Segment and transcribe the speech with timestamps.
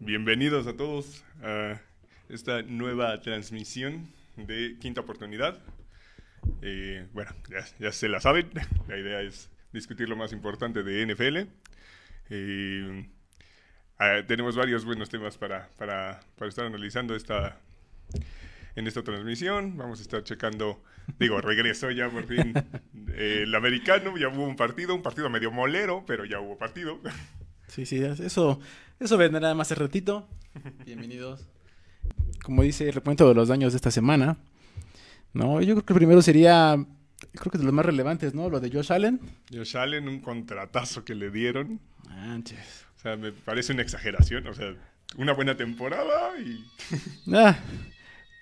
[0.00, 1.80] bienvenidos a todos a
[2.28, 5.58] esta nueva transmisión de Quinta Oportunidad.
[6.62, 7.30] Eh, bueno,
[7.78, 8.50] ya, se la saben,
[8.88, 11.48] la idea es discutir lo más importante de NFL.
[12.30, 13.08] Eh,
[13.98, 17.60] ah, tenemos varios buenos temas para, para, para estar analizando esta,
[18.74, 19.76] en esta transmisión.
[19.76, 20.82] Vamos a estar checando,
[21.18, 22.54] digo, regreso ya por fin
[23.16, 27.00] el americano, ya hubo un partido, un partido medio molero, pero ya hubo partido.
[27.68, 28.60] Sí, sí, eso,
[29.00, 30.26] eso vendrá más el ratito.
[30.84, 31.46] Bienvenidos.
[32.42, 34.38] Como dice el recuento de los daños de esta semana,
[35.32, 35.60] ¿no?
[35.60, 36.76] Yo creo que el primero sería,
[37.32, 38.48] creo que de los más relevantes, ¿no?
[38.48, 39.20] Lo de Josh Allen.
[39.52, 41.80] Josh Allen, un contratazo que le dieron.
[42.08, 42.86] Manches.
[42.96, 44.74] O sea, me parece una exageración, o sea,
[45.16, 46.64] una buena temporada y...
[47.34, 47.58] ah,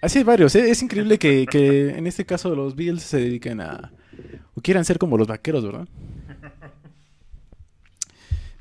[0.00, 0.70] así hay varios, ¿eh?
[0.70, 3.92] es increíble que, que en este caso los Bills se dediquen a...
[4.54, 5.88] o quieran ser como los vaqueros, ¿verdad?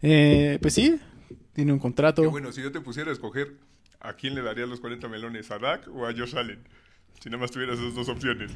[0.06, 1.00] Eh, pues sí,
[1.54, 2.30] tiene un contrato.
[2.30, 3.54] bueno, si yo te pusiera a escoger,
[4.00, 5.50] ¿a quién le darías los 40 melones?
[5.52, 6.60] ¿A Dak o a Josh Allen?
[7.20, 8.52] Si nada más tuvieras esas dos opciones.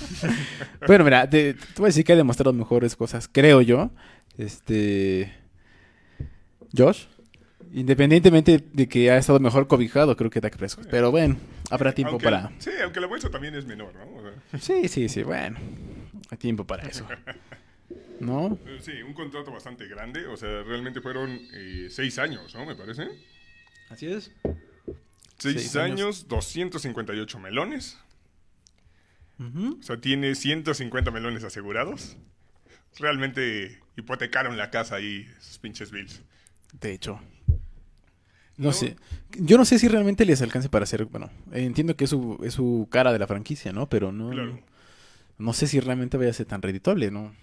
[0.86, 3.90] bueno, mira, te, voy a decir que ha demostrado mejores cosas, creo yo.
[4.38, 5.32] Este.
[6.74, 7.04] Josh.
[7.74, 10.86] Independientemente de que ha estado mejor cobijado, creo que Dak Prescott.
[10.90, 11.36] Pero bueno,
[11.70, 12.52] habrá tiempo para.
[12.58, 14.58] Sí, aunque la bolsa también es menor, ¿no?
[14.58, 15.58] Sí, sí, sí, bueno.
[16.30, 17.06] Hay tiempo para eso.
[18.22, 18.58] ¿no?
[18.66, 22.64] Eh, sí, un contrato bastante grande, o sea, realmente fueron eh, seis años, ¿no?
[22.64, 23.08] Me parece.
[23.90, 24.30] Así es.
[25.38, 27.98] Seis, años, 258 melones.
[29.40, 32.16] O sea, tiene 150 melones asegurados.
[32.96, 36.22] Realmente hipotecaron la casa ahí, esos pinches Bills.
[36.80, 37.20] De hecho.
[38.56, 38.94] No, sé.
[39.32, 41.06] Yo no sé si realmente les alcance para hacer.
[41.06, 43.88] Bueno, entiendo que es su, es su cara de la franquicia, ¿no?
[43.88, 44.60] Pero no.
[45.38, 47.34] No sé si realmente vaya a ser tan reditable, ¿no?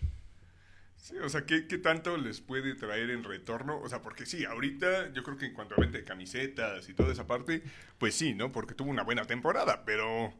[1.01, 3.79] Sí, o sea, ¿qué, ¿qué, tanto les puede traer en retorno?
[3.79, 6.93] O sea, porque sí, ahorita yo creo que en cuanto a venta de camisetas y
[6.93, 7.63] toda esa parte,
[7.97, 8.51] pues sí, ¿no?
[8.51, 10.33] Porque tuvo una buena temporada, pero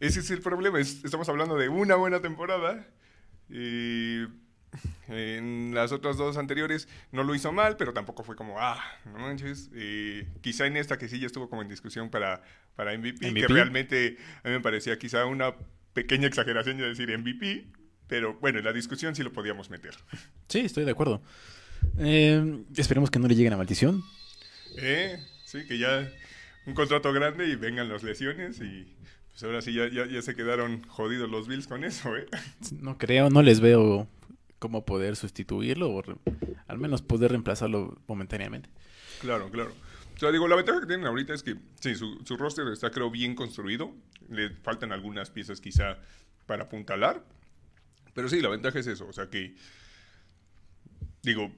[0.00, 0.80] ese es el problema.
[0.80, 2.86] estamos hablando de una buena temporada.
[3.48, 4.24] Y
[5.08, 9.18] en las otras dos anteriores no lo hizo mal, pero tampoco fue como, ah, no
[9.18, 9.70] manches.
[10.40, 12.42] quizá en esta que sí ya estuvo como en discusión para,
[12.74, 15.54] para MVP, MVP, que realmente a mí me parecía quizá una
[15.92, 17.66] pequeña exageración de decir MVP,
[18.08, 19.94] pero bueno, en la discusión sí lo podíamos meter.
[20.48, 21.22] Sí, estoy de acuerdo.
[21.98, 24.02] Eh, esperemos que no le lleguen a maldición.
[24.76, 26.08] Eh, sí, que ya
[26.66, 28.94] un contrato grande y vengan las lesiones y
[29.30, 32.26] pues ahora sí ya, ya, se quedaron jodidos los Bills con eso, ¿eh?
[32.80, 34.08] No creo, no les veo
[34.58, 36.02] cómo poder sustituirlo o
[36.66, 38.70] al menos poder reemplazarlo momentáneamente.
[39.20, 39.72] Claro, claro.
[40.14, 42.90] O sea, digo, la ventaja que tienen ahorita es que sí, su, su roster está
[42.90, 43.92] creo bien construido.
[44.30, 45.98] Le faltan algunas piezas quizá
[46.46, 47.22] para apuntalar,
[48.16, 49.06] pero sí, la ventaja es eso.
[49.06, 49.54] O sea que,
[51.22, 51.52] digo,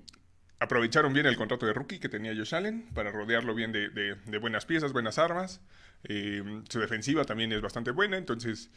[0.58, 4.66] aprovecharon bien el contrato de rookie que tenía Josh Allen para rodearlo bien de, buenas
[4.66, 5.60] piezas, buenas armas.
[6.02, 8.70] Eh, su defensiva también es bastante buena, entonces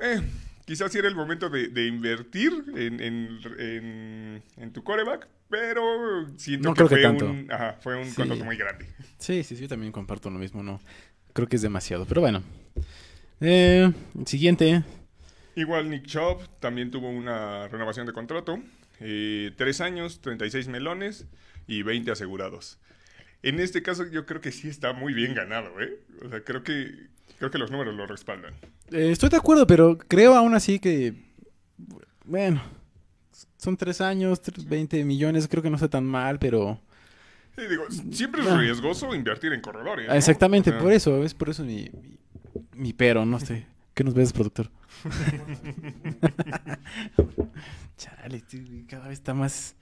[0.00, 0.20] eh,
[0.64, 3.42] quizás sí era el momento de, invertir en,
[4.72, 7.48] tu coreback, pero siento que, fue, Un,
[7.80, 8.86] fue un contrato muy grande.
[9.18, 10.80] Sí, sí, sí, yo también comparto lo mismo, no
[11.32, 12.42] creo que es demasiado, pero bueno.
[13.40, 13.92] Eh,
[14.24, 14.82] siguiente.
[15.56, 18.58] Igual Nick Chubb también tuvo una renovación de contrato.
[19.00, 21.26] Eh, tres años, 36 melones
[21.66, 22.78] y 20 asegurados.
[23.42, 25.98] En este caso yo creo que sí está muy bien ganado, ¿eh?
[26.24, 27.08] O sea, creo que,
[27.38, 28.52] creo que los números lo respaldan.
[28.92, 31.14] Eh, estoy de acuerdo, pero creo aún así que,
[32.26, 32.62] bueno,
[33.56, 36.82] son tres años, 20 millones, creo que no está tan mal, pero...
[37.56, 40.06] Sí, digo, siempre es riesgoso invertir en corredores.
[40.12, 41.90] Exactamente, por eso, es por eso mi,
[42.74, 43.66] mi pero, no sé.
[43.94, 44.70] ¿Qué nos ves, productor?
[47.96, 48.42] Chale,
[48.88, 49.74] cada vez está más.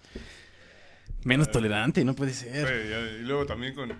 [1.24, 3.18] menos tolerante, no puede ser.
[3.20, 3.92] y luego también con,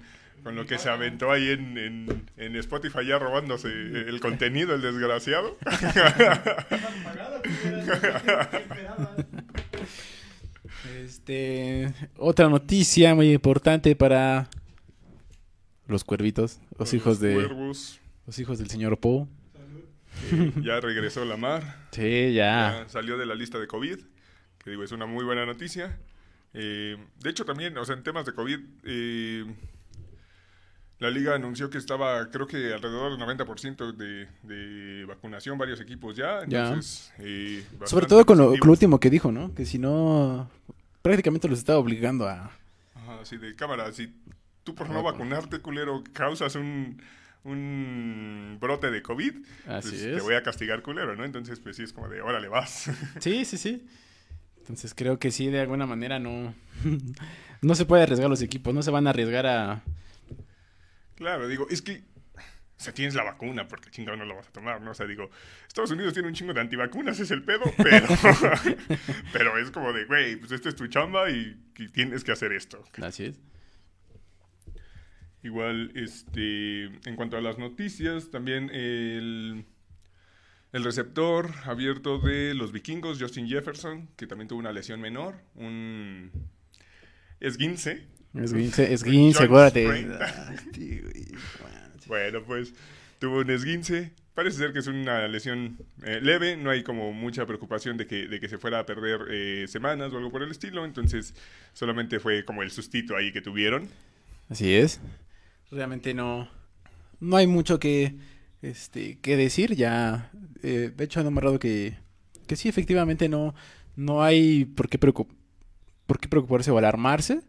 [0.54, 5.56] lo que se aventó ahí en, Spotify ya robándose el contenido, el desgraciado.
[11.02, 11.92] este.
[12.18, 14.48] Otra noticia muy importante para
[15.86, 17.48] los cuervitos, los, hijos de.
[18.26, 19.26] Los hijos del señor Poe
[20.62, 21.88] ya regresó la mar.
[21.90, 22.84] Sí, ya.
[22.88, 23.98] Salió de la lista de COVID,
[24.58, 25.98] que digo, es una muy buena noticia.
[26.52, 29.44] Eh, de hecho, también, o sea, en temas de COVID, eh,
[31.00, 36.16] la liga anunció que estaba, creo que alrededor del 90% de, de vacunación, varios equipos
[36.16, 36.42] ya.
[36.42, 39.52] Entonces, eh, Sobre todo con lo, último que dijo, ¿no?
[39.54, 40.48] Que si no,
[41.02, 42.52] prácticamente los estaba obligando a...
[42.94, 44.14] Ajá, así de cámara, si
[44.62, 47.02] tú por no vacunarte, culero, causas un
[47.44, 49.34] un brote de COVID,
[49.66, 51.24] pues te voy a castigar culero, ¿no?
[51.24, 52.90] Entonces, pues sí, es como de, órale, vas.
[53.20, 53.86] Sí, sí, sí.
[54.58, 56.54] Entonces creo que sí, de alguna manera no,
[57.62, 59.82] no se puede arriesgar los equipos, no se van a arriesgar a,
[61.16, 62.02] Claro, digo, es que.
[62.76, 64.90] O sea, tienes la vacuna, porque chingado no la vas a tomar, ¿no?
[64.90, 65.30] O sea, digo,
[65.66, 68.08] Estados Unidos tiene un chingo de antivacunas, es el pedo, pero.
[69.32, 72.52] pero es como de, güey, pues esta es tu chamba y, y tienes que hacer
[72.52, 72.82] esto.
[73.00, 73.40] Así es.
[75.44, 79.66] Igual, este, en cuanto a las noticias, también el,
[80.72, 86.30] el receptor abierto de los vikingos, Justin Jefferson, que también tuvo una lesión menor, un
[87.40, 88.06] esguince.
[88.34, 89.86] Esguince, esguince, acuérdate.
[92.06, 92.72] Bueno, pues
[93.18, 94.12] tuvo un esguince.
[94.32, 98.28] Parece ser que es una lesión eh, leve, no hay como mucha preocupación de que,
[98.28, 101.34] de que se fuera a perder eh, semanas o algo por el estilo, entonces
[101.74, 103.90] solamente fue como el sustito ahí que tuvieron.
[104.48, 105.00] Así es.
[105.70, 106.48] Realmente no,
[107.20, 108.14] no hay mucho que,
[108.62, 109.74] este, que decir.
[109.74, 110.30] Ya,
[110.62, 111.96] eh, de hecho, han nombrado que,
[112.46, 113.54] que sí, efectivamente no,
[113.96, 115.30] no hay por qué, preocup
[116.06, 117.42] por qué preocuparse o alarmarse.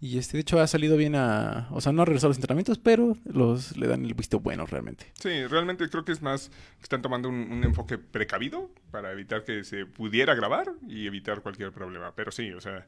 [0.00, 1.68] Y este, de hecho, ha salido bien a.
[1.70, 5.06] O sea, no ha regresado los entrenamientos, pero los le dan el visto bueno realmente.
[5.14, 6.50] Sí, realmente creo que es más.
[6.82, 12.12] Están tomando un enfoque precavido para evitar que se pudiera grabar y evitar cualquier problema.
[12.14, 12.86] Pero sí, o sea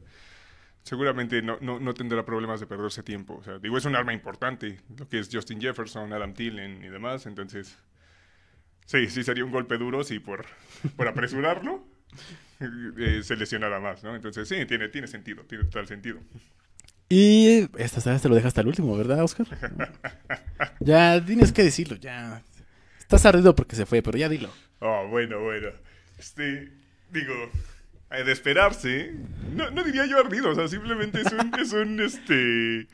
[0.86, 3.34] seguramente no, no, no, tendrá problemas de perderse tiempo.
[3.34, 6.88] O sea, digo, es un arma importante, lo que es Justin Jefferson, Adam Thielen y
[6.88, 7.26] demás.
[7.26, 7.76] Entonces,
[8.86, 10.46] sí, sí sería un golpe duro si por,
[10.96, 11.84] por apresurarlo
[12.60, 14.14] eh, se lesionara más, ¿no?
[14.14, 16.20] Entonces, sí, tiene, tiene sentido, tiene total sentido.
[17.08, 19.46] Y esta vez te lo dejas hasta el último, ¿verdad, Oscar?
[20.80, 22.42] ya tienes que decirlo, ya.
[23.00, 24.50] Estás ardido porque se fue, pero ya dilo.
[24.78, 25.68] Oh, bueno, bueno.
[26.16, 26.70] Este,
[27.10, 27.34] digo,
[28.24, 29.14] de esperarse.
[29.52, 32.88] No, no diría yo ardido, o sea, simplemente es un, es un, este,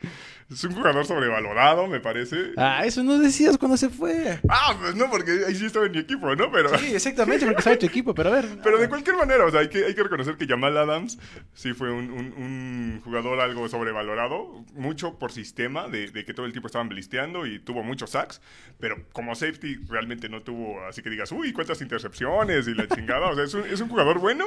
[0.49, 2.51] es un jugador sobrevalorado, me parece.
[2.57, 4.39] Ah, eso no decías cuando se fue.
[4.49, 6.51] Ah, pues no, porque ahí sí estaba en mi equipo, ¿no?
[6.51, 6.77] Pero...
[6.77, 8.45] Sí, exactamente, porque estaba en tu equipo, pero a ver.
[8.63, 11.17] Pero de cualquier manera, o sea, hay que, hay que reconocer que Jamal Adams
[11.53, 16.45] sí fue un, un, un jugador algo sobrevalorado, mucho por sistema, de, de, que todo
[16.45, 18.41] el tiempo estaban blisteando y tuvo muchos sacks,
[18.79, 23.29] pero como safety realmente no tuvo, así que digas, uy, cuántas intercepciones y la chingada,
[23.29, 24.45] o sea, es un, es un jugador bueno,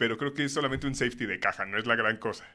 [0.00, 2.46] pero creo que es solamente un safety de caja, no es la gran cosa.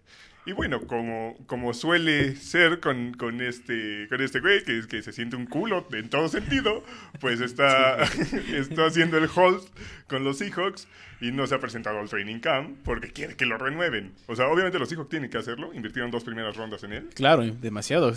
[0.48, 5.12] Y bueno, como, como suele ser con, con, este, con este güey, que, que se
[5.12, 6.84] siente un culo en todo sentido,
[7.22, 8.02] pues está,
[8.52, 9.62] está haciendo el hold
[10.08, 10.88] con los Seahawks
[11.22, 14.14] y no se ha presentado al training camp porque quiere que lo renueven.
[14.26, 17.10] O sea, obviamente los Seahawks tienen que hacerlo, invirtieron dos primeras rondas en él.
[17.14, 18.12] Claro, demasiado.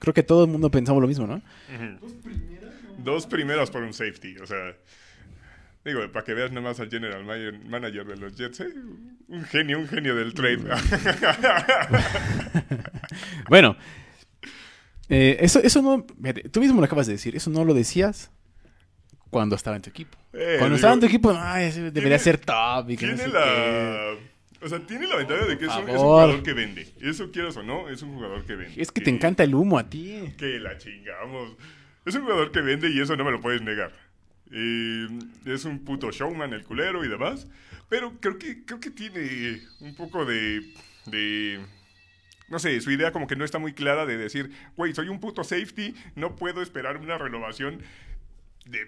[0.00, 1.36] Creo que todo el mundo pensamos lo mismo, ¿no?
[1.36, 1.40] Uh
[1.80, 1.98] -huh.
[1.98, 2.74] ¿Dos primeras?
[2.98, 4.76] Dos primeras por un safety, o sea...
[5.84, 8.68] Digo, para que veas nomás al general manager de los Jets, ¿eh?
[9.28, 10.58] un genio, un genio del trade.
[13.48, 13.76] bueno,
[15.08, 16.04] eh, eso, eso no,
[16.52, 18.30] tú mismo lo acabas de decir, eso no lo decías
[19.30, 20.18] cuando estaba en tu equipo.
[20.34, 22.90] Eh, cuando digo, estaba en tu equipo, debería ser top.
[22.90, 23.44] Y que tiene no sé la...
[23.44, 24.30] qué.
[24.62, 26.86] O sea, tiene la ventaja de que es un, es un, jugador que vende.
[27.00, 28.82] Eso quieras o no, es un jugador que vende.
[28.82, 30.34] Es que, que te encanta el humo a ti.
[30.36, 31.56] Que la chingamos.
[32.04, 33.92] Es un jugador que vende y eso no me lo puedes negar.
[34.52, 35.08] Eh,
[35.44, 37.46] es un puto showman el culero y demás.
[37.88, 40.72] Pero creo que, creo que tiene un poco de,
[41.06, 41.60] de...
[42.48, 45.20] No sé, su idea como que no está muy clara de decir, güey, soy un
[45.20, 47.80] puto safety, no puedo esperar una renovación
[48.66, 48.86] de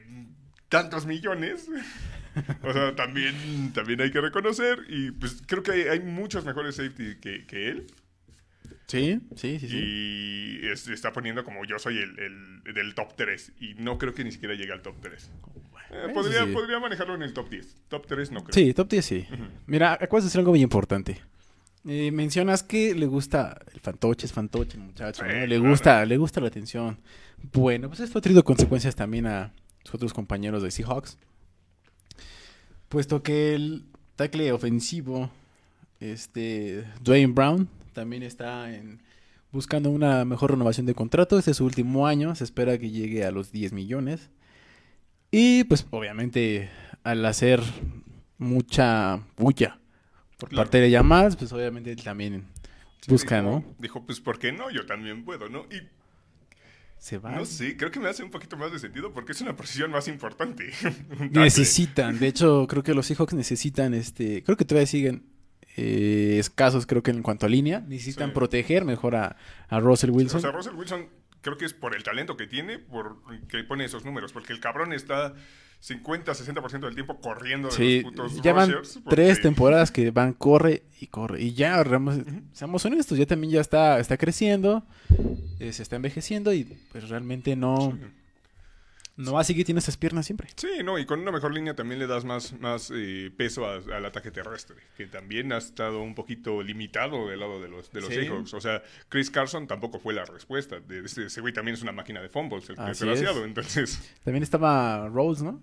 [0.68, 1.68] tantos millones.
[2.62, 4.84] o sea, también, también hay que reconocer.
[4.88, 7.86] Y pues creo que hay, hay muchos mejores safety que, que él.
[8.86, 9.68] Sí, sí, sí.
[9.68, 10.58] sí.
[10.62, 13.52] Y es, está poniendo como yo soy el, el, del top 3.
[13.60, 15.30] Y no creo que ni siquiera llegue al top 3.
[15.90, 16.52] Eh, podría, sí.
[16.52, 17.76] podría, manejarlo en el top 10.
[17.88, 18.54] Top 3 no creo.
[18.54, 19.26] Sí, top 10 sí.
[19.30, 19.48] Uh -huh.
[19.66, 21.20] Mira, acabas de decir algo muy importante.
[21.84, 25.46] Eh, mencionas que le gusta el fantoche, es fantoche, el muchacho, ¿no?
[25.46, 26.98] Le gusta, le gusta la atención.
[27.52, 29.52] Bueno, pues esto ha traído consecuencias también a
[29.82, 31.18] sus otros compañeros de Seahawks.
[32.88, 35.30] Puesto que el tackle ofensivo,
[35.98, 39.02] este, Dwayne Brown, también está en,
[39.52, 41.38] buscando una mejor renovación de contrato.
[41.38, 44.30] Este es su último año, se espera que llegue a los 10 millones.
[45.30, 46.70] Y pues obviamente
[47.04, 47.62] al hacer
[48.38, 49.78] mucha bulla
[50.38, 50.64] por claro.
[50.64, 52.46] parte de llamadas, pues obviamente también
[53.00, 53.64] sí, busca, dijo, ¿no?
[53.78, 54.70] Dijo, pues ¿por qué no?
[54.70, 55.66] Yo también puedo, ¿no?
[55.70, 55.88] Y
[56.98, 57.32] se va.
[57.32, 59.90] No sé, creo que me hace un poquito más de sentido porque es una posición
[59.90, 60.70] más importante.
[61.30, 65.31] necesitan, de hecho, creo que los Seahawks necesitan, este, creo que todavía siguen
[65.76, 68.34] eh, escasos, creo que en cuanto a línea, necesitan sí.
[68.34, 69.36] proteger mejor a,
[69.68, 70.38] a Russell Wilson.
[70.38, 71.08] O sea, Russell Wilson
[71.40, 74.60] creo que es por el talento que tiene, por que pone esos números, porque el
[74.60, 75.34] cabrón está
[75.80, 79.16] 50, 60% del tiempo corriendo de sí, los putos ya van rushers, porque...
[79.16, 81.42] tres temporadas que van, corre y corre.
[81.42, 82.42] Y ya, uh -huh.
[82.52, 84.84] seamos honestos, ya también ya está, está creciendo,
[85.58, 87.98] eh, se está envejeciendo y pues realmente no...
[89.16, 90.48] No así que tiene esas piernas siempre.
[90.56, 93.76] Sí, no, y con una mejor línea también le das más, más eh, peso a-
[93.76, 98.00] al ataque terrestre, que también ha estado un poquito limitado del lado de los, de
[98.00, 98.14] los Sí.
[98.16, 98.54] Seahawks.
[98.54, 100.80] O sea, Chris Carson tampoco fue la respuesta.
[100.80, 103.44] De, ese, ese güey también es una máquina de fumbles, el desgraciado.
[103.44, 105.62] Entonces, También estaba Rose, ¿no?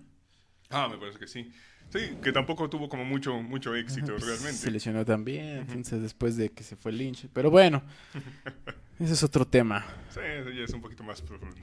[0.70, 1.52] ah, me parece que sí.
[1.92, 4.52] Sí, que tampoco tuvo como mucho, mucho éxito Pues, realmente.
[4.58, 7.26] Se lesionó también, entonces después de que se fue Lynch.
[7.32, 7.82] Pero bueno,
[9.00, 9.84] ese es otro tema.
[10.10, 11.56] Sí, eso ya es un poquito más profundo.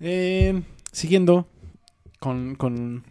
[0.00, 1.48] Eh, siguiendo
[2.18, 3.04] con, con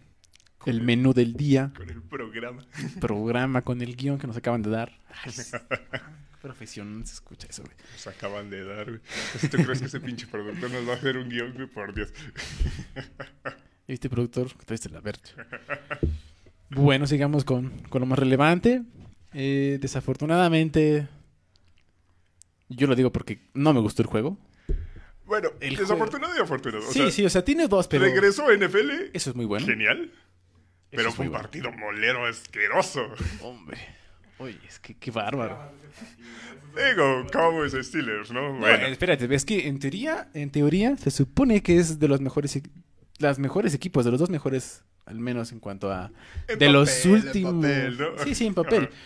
[0.66, 2.64] el menú del día, Con el programa.
[3.00, 4.98] programa, con el guion que nos acaban de dar.
[5.24, 5.52] Ay, es-
[6.42, 7.74] profesión, se escucha eso, güey.
[7.92, 9.00] Nos acaban de dar, güey.
[9.50, 12.12] Tú crees que ese pinche productor nos va a hacer un guion, güey, por Dios.
[13.86, 14.48] ¿Y este productor?
[14.64, 15.20] Traiste la verde.
[16.70, 18.82] Bueno, sigamos con, con lo más relevante.
[19.34, 21.08] Eh, desafortunadamente,
[22.70, 24.38] yo lo digo porque no me gustó el juego.
[25.30, 26.82] Bueno, El desafortunado y afortunado.
[26.88, 29.10] O sí, sea, sí, o sea, tiene dos, pero regresó a NFL.
[29.12, 29.64] eso es muy bueno.
[29.64, 30.10] Genial.
[30.90, 31.42] Pero es fue un bueno.
[31.44, 33.06] partido molero asqueroso.
[33.40, 33.78] Hombre,
[34.38, 35.70] oye, es que qué bárbaro.
[36.74, 38.54] Digo, Cowboys Steelers, ¿no?
[38.54, 42.20] No, Bueno, espérate, ves que en teoría, en teoría, se supone que es de los
[42.20, 42.60] mejores,
[43.18, 46.10] las mejores equipos, de los dos mejores, al menos en cuanto a
[46.48, 47.54] en de los papel, en últimos.
[47.54, 48.24] papel, ¿no?
[48.24, 48.88] Sí, sí, en papel.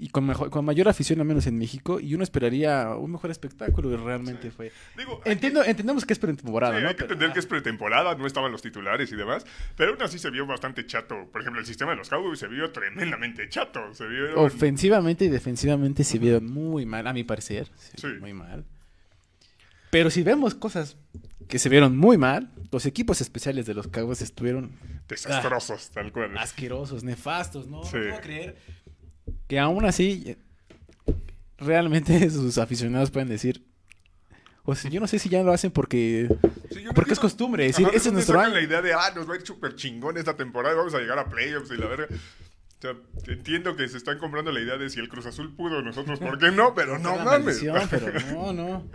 [0.00, 3.32] Y con, mejor, con mayor afición, al menos en México, y uno esperaría un mejor
[3.32, 4.70] espectáculo y realmente fue.
[4.96, 6.88] Digo, Entiendo, entendemos que es que, pretemporada, sí, ¿no?
[6.88, 9.44] hay que Pero- entender que es pretemporada, no estaban los titulares y demás,
[9.76, 11.28] pero aún así se vio bastante chato.
[11.32, 13.92] Por ejemplo, el sistema de los Cowboys se vio tremendamente chato.
[13.92, 14.04] Se.
[14.36, 17.68] Ofensivamente y defensivamente se vieron muy mal, a mi parecer.
[17.96, 18.06] Sí.
[18.20, 18.64] Muy mal.
[19.90, 20.96] Pero si vemos cosas
[21.48, 24.70] que se vieron muy mal, los equipos especiales de los Cowboys estuvieron
[25.08, 26.36] Desastrosos, tal cual.
[26.36, 27.82] asquerosos, nefastos, ¿no?
[27.84, 27.96] Sí.
[27.96, 28.56] No puedo creer
[29.46, 30.36] que aún así
[31.58, 33.64] realmente sus aficionados pueden decir,
[34.64, 36.28] o sea, yo no sé si ya lo hacen porque
[36.70, 38.54] Sí, no porque es costumbre decir, Ajá, ese es ¿de dónde nuestro año.
[38.54, 41.18] la idea de, ah, nos va a ir súper chingón esta temporada vamos a llegar
[41.18, 42.06] a playoffs y la verga.
[42.10, 42.94] O sea,
[43.26, 46.38] entiendo que se están comprando la idea de si el Cruz Azul pudo, nosotros, ¿por
[46.38, 46.74] qué no?
[46.76, 47.64] Pero no mames.
[47.90, 48.86] pero no, no.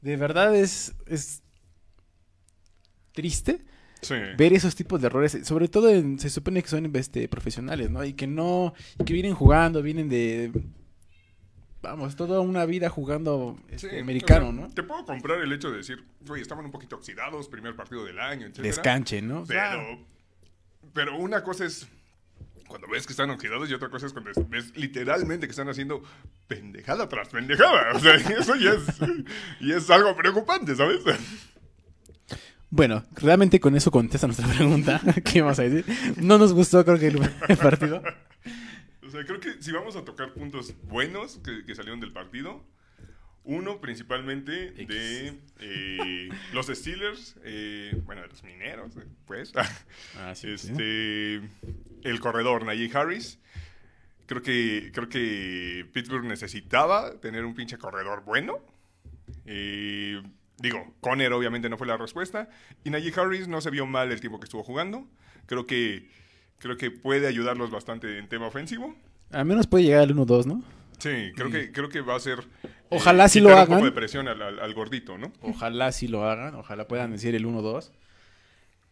[0.00, 1.42] De verdad es, es
[3.12, 3.64] triste
[4.02, 4.14] Sí.
[4.36, 8.04] ver esos tipos de errores, sobre todo en- se supone que son este, profesionales, ¿no?
[8.04, 10.52] Y que no, y que vienen jugando, vienen de,
[11.82, 14.68] vamos, toda una vida jugando este, Sí, americano, o sea, ¿no?
[14.74, 18.18] Te puedo comprar el hecho de decir, oye, estaban un poquito oxidados, primer partido del
[18.18, 18.58] año, etc.
[18.58, 19.44] Descanche, ¿no?
[19.46, 20.04] Pero,
[20.92, 21.88] pero una cosa es
[22.68, 26.02] cuando ves que están oxidados y otra cosa es cuando ves literalmente que están haciendo
[26.48, 27.92] pendejada tras pendejada.
[27.94, 28.84] O sea, eso ya es,
[29.60, 31.00] y es algo preocupante, ¿sabes?
[32.70, 35.00] Bueno, realmente con eso contesta nuestra pregunta.
[35.24, 35.84] ¿Qué vamos a decir?
[36.16, 38.02] No nos gustó, creo que el, partido.
[39.06, 42.64] O sea, creo que si vamos a tocar puntos buenos que, que salieron del partido,
[43.46, 49.52] uno principalmente de eh, los Steelers, eh, bueno, de los mineros, eh, pues.
[50.16, 51.36] Ah, este,
[52.02, 53.38] el corredor Najee Harris.
[54.26, 58.58] Creo que, creo que Pittsburgh necesitaba tener un pinche corredor bueno.
[59.44, 60.20] Eh,
[60.58, 62.48] digo, Conner obviamente no fue la respuesta.
[62.84, 65.06] Y Najee Harris no se vio mal el tiempo que estuvo jugando.
[65.46, 66.08] Creo que,
[66.58, 68.94] creo que puede ayudarlos bastante en tema ofensivo.
[69.32, 70.62] Al menos puede llegar al 1-2, ¿no?
[70.98, 72.38] Sí, creo, que, creo que va a ser...
[72.64, 73.78] eh, Ojalá sí lo quitar un hagan.
[73.80, 75.30] poco de presión al, al- al gordito, ¿no?
[75.42, 77.90] Ojalá sí lo hagan, ojalá puedan decir el 1-2.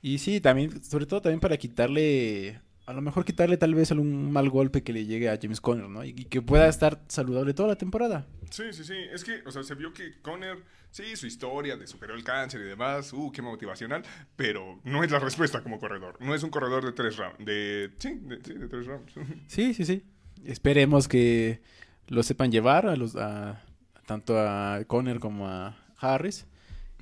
[0.02, 4.31] Y sí, también, sobre todo también para quitarle, a lo mejor quitarle tal vez algún
[4.31, 6.05] mal golpe que le llegue a James Conner, ¿no?
[6.05, 8.26] Y, y que pueda estar saludable toda la temporada.
[8.50, 8.97] Sí, sí, sí.
[9.12, 10.59] Es que, o sea, se vio que Conner,
[10.91, 14.03] sí, su historia de superó el cáncer y demás, uh, qué motivacional,
[14.37, 16.17] pero no es la respuesta como corredor.
[16.21, 17.45] No es un corredor de tres rounds.
[17.45, 19.14] De, sí, de, sí, de tres rounds.
[19.47, 20.05] Sí, sí, sí.
[20.45, 21.62] Esperemos que
[22.09, 23.62] lo sepan llevar a los, a,
[24.07, 26.47] tanto a Conner como a Harris.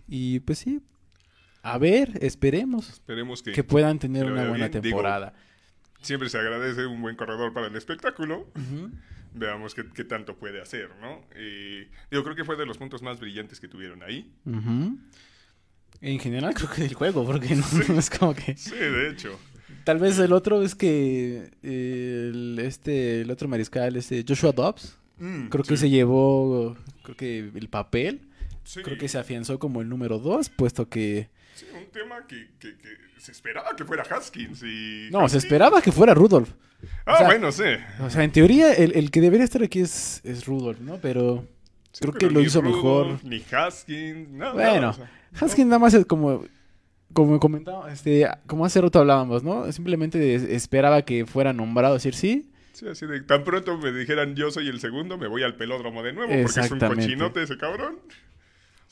[0.07, 0.81] Y pues sí,
[1.63, 4.83] a ver, esperemos Esperemos que que puedan tener una buena bien.
[4.83, 5.33] Digo, temporada.
[6.03, 8.47] Siempre se agradece un buen corredor para el espectáculo.
[9.35, 11.23] Veamos qué, qué tanto puede hacer, ¿no?
[11.35, 14.31] Eh, yo creo que fue de los puntos más brillantes que tuvieron ahí.
[16.01, 18.57] En general creo que del juego, porque no, no es como que...
[18.57, 19.39] Sí, de hecho.
[19.85, 24.99] Tal vez el otro es que eh, el, este, el otro mariscal, este Joshua Dobbs,
[25.23, 28.23] Mm, creo que sí, se llevó, creo que el papel,
[28.65, 28.83] sí.
[28.83, 31.29] creo que se afianzó como el número dos, puesto que...
[31.55, 35.09] Sí, un tema que, que- que se esperaba que fuera Haskins y...
[35.13, 36.51] No, se esperaba que fuera Rudolph.
[37.07, 37.63] Ah, o sea, bueno, sí.
[38.01, 40.97] O sea, en teoría el, el que debería estar aquí es, es Rudolph, ¿no?
[40.97, 41.47] Pero
[41.93, 43.25] Sí, creo pero que lo hizo Rudolph, mejor.
[43.25, 44.53] Ni Haskins, nada.
[44.55, 46.45] Bueno, o sea, Haskins nada más es como...
[47.13, 49.71] Como comentaba, este, como hace rato hablábamos, ¿no?
[49.71, 54.35] Simplemente es- esperaba que fuera nombrado, decir sí, Sí, así de tan pronto me dijeran
[54.35, 57.59] yo soy el segundo, me voy al pelódromo de nuevo porque es un cochinote ese
[57.59, 57.99] cabrón.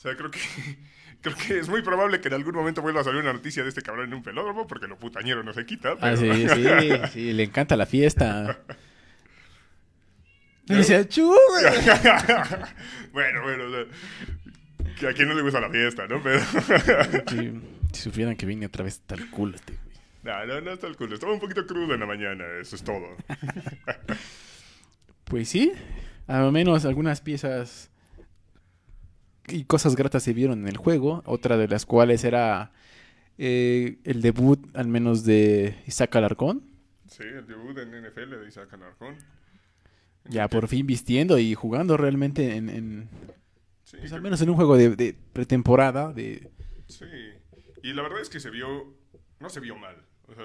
[0.01, 0.39] Sea, creo que,
[1.21, 3.69] creo que es muy probable que en algún momento vuelva a salir una noticia de
[3.69, 5.95] este cabrón en un pelódromo, porque lo putañero no se quita.
[6.01, 8.59] Ah, sí, sí, sí, le encanta la fiesta.
[10.67, 11.07] Y dice,
[13.11, 13.85] bueno, bueno, o sea,
[14.99, 16.21] que a quien no le gusta la fiesta, ¿no?
[16.23, 16.39] Pero...
[17.29, 19.97] Sí, si supieran que vine otra vez tal culo este güey.
[20.23, 21.13] no, no, no está el culo.
[21.13, 23.17] Estaba un poquito crudo en la mañana, eso es todo.
[25.25, 25.73] Pues sí,
[26.27, 27.90] al menos algunas piezas
[29.47, 31.23] y cosas gratas se vieron en el juego.
[31.25, 32.71] Otra de las cuales era
[33.37, 36.63] eh, el debut, al menos de Isaac Alarcón.
[37.07, 39.15] Sí, el debut en NFL de Isaac Alarcón.
[40.29, 43.09] Ya por fin vistiendo y jugando realmente en, en-
[43.83, 46.13] Sí, pues, al menos en un juego de, de pretemporada.
[46.13, 46.49] De,
[46.87, 47.05] sí.
[47.83, 48.93] Y la verdad es que se vio,
[49.39, 49.95] no se vio mal.
[50.27, 50.43] O sea,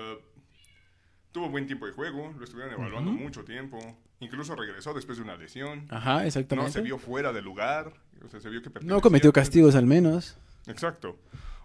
[1.37, 3.79] tuvo buen tiempo de juego, lo estuvieron evaluando mucho tiempo.
[4.21, 5.87] Incluso regresó después de una lesión.
[5.91, 6.73] ajá, No exactamente.
[6.73, 7.93] se vio fuera de lugar.
[8.25, 10.39] O sea, se vio que No cometió castigos al menos.
[10.67, 11.19] Exacto.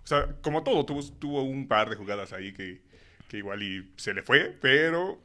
[0.03, 2.81] O sea, como todo, tuvo, tuvo un par de jugadas ahí que,
[3.29, 5.21] que igual y se le fue, pero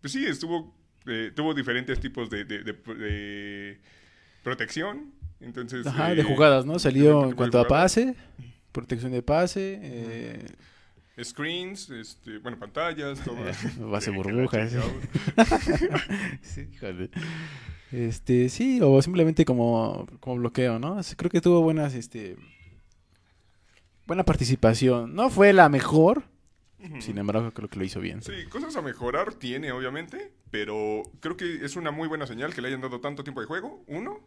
[0.00, 0.72] pues sí, estuvo,
[1.06, 3.80] eh, tuvo diferentes tipos de, de- de- de
[4.44, 5.12] protección.
[5.40, 6.78] Entonces, Ajá, eh, de jugadas, ¿no?
[6.78, 8.14] Salió en cuanto a pase,
[8.70, 10.46] protección de pase, eh,
[11.22, 13.36] Screens, este, bueno, pantallas, todo.
[13.90, 14.72] base la burbujas.
[16.42, 17.10] Sí, híjole.
[17.92, 21.00] Este, sí, o simplemente como, como bloqueo, ¿no?
[21.16, 22.36] Creo que tuvo buenas, este,
[24.06, 25.14] buena participación.
[25.14, 26.24] No fue la mejor,
[26.98, 28.20] sin embargo creo que lo hizo bien.
[28.20, 32.60] Sí, cosas a mejorar tiene, obviamente, pero creo que es una muy buena señal que
[32.60, 34.18] le hayan dado tanto tiempo de juego, uno.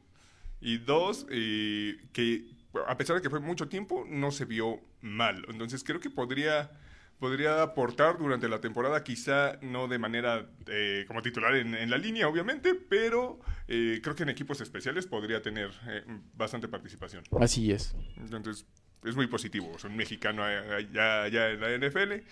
[0.61, 2.45] Y dos, eh, que
[2.87, 5.45] a pesar de que fue mucho tiempo, no se vio mal.
[5.49, 6.71] Entonces creo que podría,
[7.19, 11.97] podría aportar durante la temporada, quizá no de manera eh, como titular en, en la
[11.97, 16.03] línea, obviamente, pero eh, creo que en equipos especiales podría tener eh,
[16.35, 17.23] bastante participación.
[17.39, 17.95] Así es.
[18.17, 18.65] Entonces
[19.05, 19.77] es muy positivo.
[19.79, 22.25] Sea, un mexicano allá, allá en la NFL,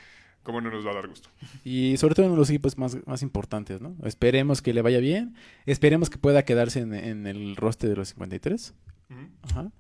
[0.44, 1.30] ¿cómo no nos va a dar gusto?
[1.64, 3.96] Y sobre todo en los equipos más, más importantes, ¿no?
[4.04, 5.36] Esperemos que le vaya bien.
[5.66, 8.74] Esperemos que pueda quedarse en, en el roster de los 53.
[9.10, 9.20] Ujú.
[9.44, 9.72] Ajá.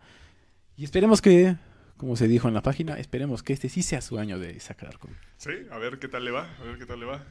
[0.77, 1.55] Y esperemos que,
[1.98, 4.98] como se dijo en la página, esperemos que este sí sea su año de sacar
[4.98, 5.16] con.
[5.38, 7.24] Sí, a ver qué tal le va, a ver qué tal le va.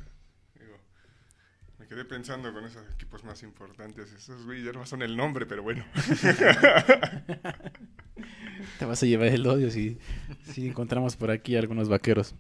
[0.59, 0.77] Digo,
[1.79, 4.13] me quedé pensando con esos equipos más importantes.
[4.13, 5.85] Esos güey ya no son el nombre, pero bueno.
[8.79, 9.99] Te vas a llevar el odio si,
[10.45, 12.35] si encontramos por aquí algunos vaqueros.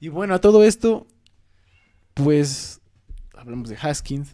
[0.00, 1.06] Y bueno, a todo esto,
[2.14, 2.80] pues
[3.34, 4.32] hablamos de Haskins,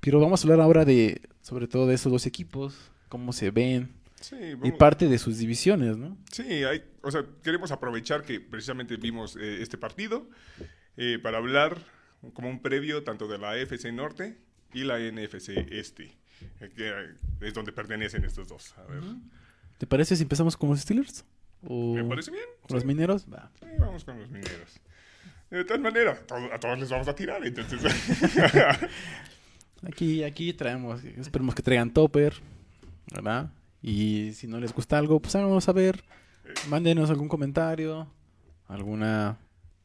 [0.00, 3.90] pero vamos a hablar ahora de, sobre todo de esos dos equipos, cómo se ven
[4.22, 6.16] Sí, y parte de sus divisiones, ¿no?
[6.30, 10.30] sí hay, o sea, queremos aprovechar que precisamente vimos eh, este partido
[10.96, 11.76] eh, para hablar
[12.32, 14.38] como un previo tanto de la AFC Norte
[14.72, 16.16] y la NFC Este,
[16.60, 18.72] eh, que es donde pertenecen estos dos.
[18.78, 19.02] A ver,
[19.76, 21.24] ¿Te parece si empezamos con los Steelers?
[21.64, 22.44] ¿O ¿me parece bien?
[22.66, 23.26] con los mineros?
[23.30, 23.50] Va.
[23.60, 24.80] Sí, vamos con los mineros.
[25.50, 27.82] De tal manera, a todos- a todos les vamos a tirar, entonces.
[29.84, 32.34] Aquí, aquí traemos, esperemos que traigan topper,
[33.12, 33.52] ¿verdad?
[33.80, 36.04] Y si no les gusta algo, pues vamos a ver,
[36.68, 38.08] mándenos algún comentario,
[38.68, 39.38] alguna,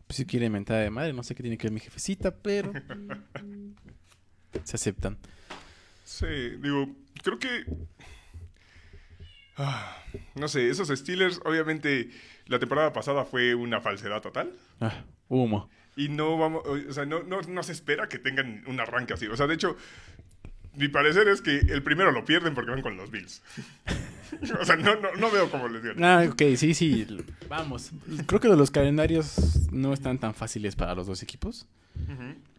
[0.05, 2.71] pues si quieren mentada de madre, no sé qué tiene que ver mi jefecita, pero
[4.63, 5.17] se aceptan.
[6.03, 6.25] Sí,
[6.61, 7.65] digo, creo que.
[9.57, 9.97] Ah,
[10.35, 12.11] no sé, esos Steelers, obviamente,
[12.45, 14.53] la temporada pasada fue una falsedad total.
[14.79, 15.69] Ah, humo.
[15.95, 19.25] Y no vamos, o sea, no, no, no se espera que tengan un arranque así.
[19.25, 19.75] O sea, de hecho,
[20.77, 23.41] mi parecer es que el primero lo pierden porque van con los Bills.
[24.59, 26.03] o sea, no, no, no veo cómo les dieron.
[26.03, 27.07] Ah, ok, sí, sí,
[27.49, 27.91] vamos.
[28.27, 31.67] Creo que los calendarios no están tan fáciles para los dos equipos.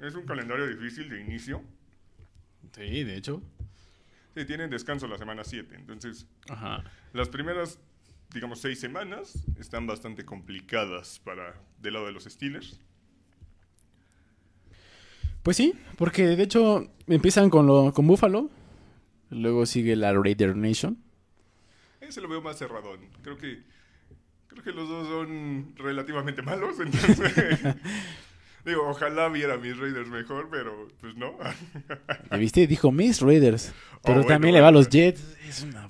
[0.01, 1.63] Es un calendario difícil de inicio.
[2.75, 3.41] Sí, de hecho.
[4.37, 5.75] Sí, tienen descanso la semana 7.
[5.77, 6.83] Entonces, Ajá.
[7.13, 7.79] las primeras,
[8.35, 12.81] digamos, seis semanas están bastante complicadas para del lado de los Steelers.
[15.49, 18.51] Pues sí, porque de hecho empiezan con, lo, con Buffalo,
[19.31, 20.99] luego sigue la Raider Nation.
[22.03, 23.01] Ese lo veo más cerradón.
[23.23, 23.63] Creo que
[24.49, 27.61] creo que los dos son relativamente malos, entonces
[28.67, 31.33] digo, ojalá viera mis Raiders mejor, pero pues no.
[32.31, 32.67] ¿Ya viste?
[32.67, 33.73] Dijo Miss Raiders.
[34.03, 35.01] Pero Oh, bueno, también le va a los bueno.
[35.07, 35.35] Jets.
[35.49, 35.89] Es una...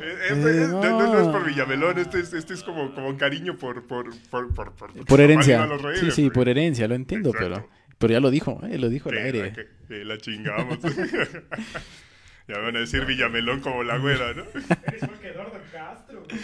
[0.00, 1.46] Este- Eh, no, no- no es por.
[1.46, 4.72] Villamelón, este es, este es como, como cariño por por por por,
[5.06, 5.64] por, herencia.
[5.64, 7.54] los Sí, Raiders, sí, por herencia, lo entiendo, Exacto.
[7.54, 7.75] pero...
[7.98, 8.78] Pero ya lo dijo, ¿eh?
[8.78, 9.40] Lo dijo Sí, aire.
[9.42, 10.78] la, que- que la chingamos.
[12.48, 14.44] ya van a decir Villamelón como la güera, ¿no?
[14.86, 16.22] Eres que Eduardo Castro.
[16.24, 16.38] güey.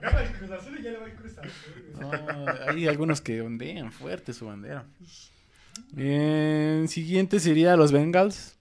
[0.00, 1.50] Gana el Cruz Azul y ya le va el Cruz Azul.
[2.00, 4.84] No, hay algunos que ondean fuerte su bandera.
[5.96, 8.58] En siguiente sería los Bengals.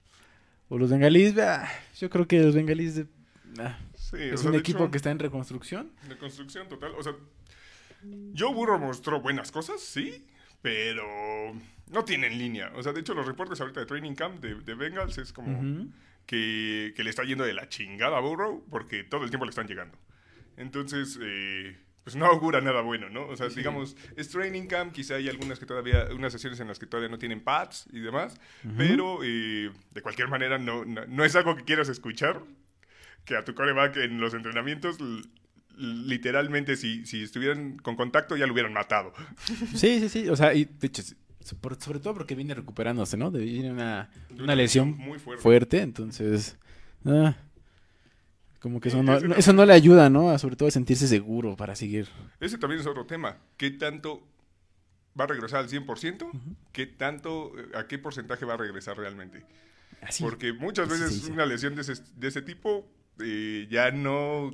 [0.69, 3.05] O los bengalíes, ah, yo creo que los bengalíes de-
[3.59, 5.91] ah, Sí, o es sea, un de equipo hecho, que está en reconstrucción.
[6.07, 6.93] De construcción total.
[6.97, 7.13] O sea,
[8.35, 10.25] Joe Burrow mostró buenas cosas, sí,
[10.63, 11.03] pero
[11.91, 12.71] no tiene en línea.
[12.75, 15.87] O sea, de hecho, los reportes ahorita de Training Camp de, de Bengals es como
[16.25, 19.49] que, que le está yendo de la chingada a Burrow porque todo el tiempo le
[19.49, 19.97] están llegando.
[20.57, 23.27] Entonces, eh, pues no augura nada bueno, ¿no?
[23.27, 26.77] O sea, digamos, es Training Camp, quizá hay algunas que todavía, unas sesiones en las
[26.77, 28.39] que todavía no tienen pads y demás,
[28.77, 32.41] pero eh, de cualquier manera no, no, no es algo que quieras escuchar
[33.25, 34.97] que a tu coreback en los entrenamientos
[35.77, 39.13] literalmente si, si estuvieran con contacto ya lo hubieran matado.
[39.73, 40.29] Sí, sí, sí.
[40.29, 41.01] O sea, y de hecho,
[41.43, 43.31] sobre todo porque viene recuperándose, ¿no?
[43.31, 45.41] De viene una, una una lesión lesión muy fuerte.
[45.43, 45.81] fuerte.
[45.81, 46.57] entonces.
[47.05, 47.35] ah,
[48.59, 50.29] como que eso no, no- eso no le ayuda, ¿no?
[50.31, 52.07] A sobre todo a sentirse seguro para seguir.
[52.39, 53.37] Ese también es otro tema.
[53.57, 54.25] ¿Qué tanto
[55.19, 56.31] va a regresar al 100%?
[56.71, 59.45] ¿Qué tanto, eh, a qué porcentaje va a regresar realmente?
[60.01, 60.23] Así.
[60.23, 61.31] Porque muchas Sí, sí, veces sí.
[61.31, 62.87] una lesión de ese, de ese tipo
[63.19, 64.51] eh, ya no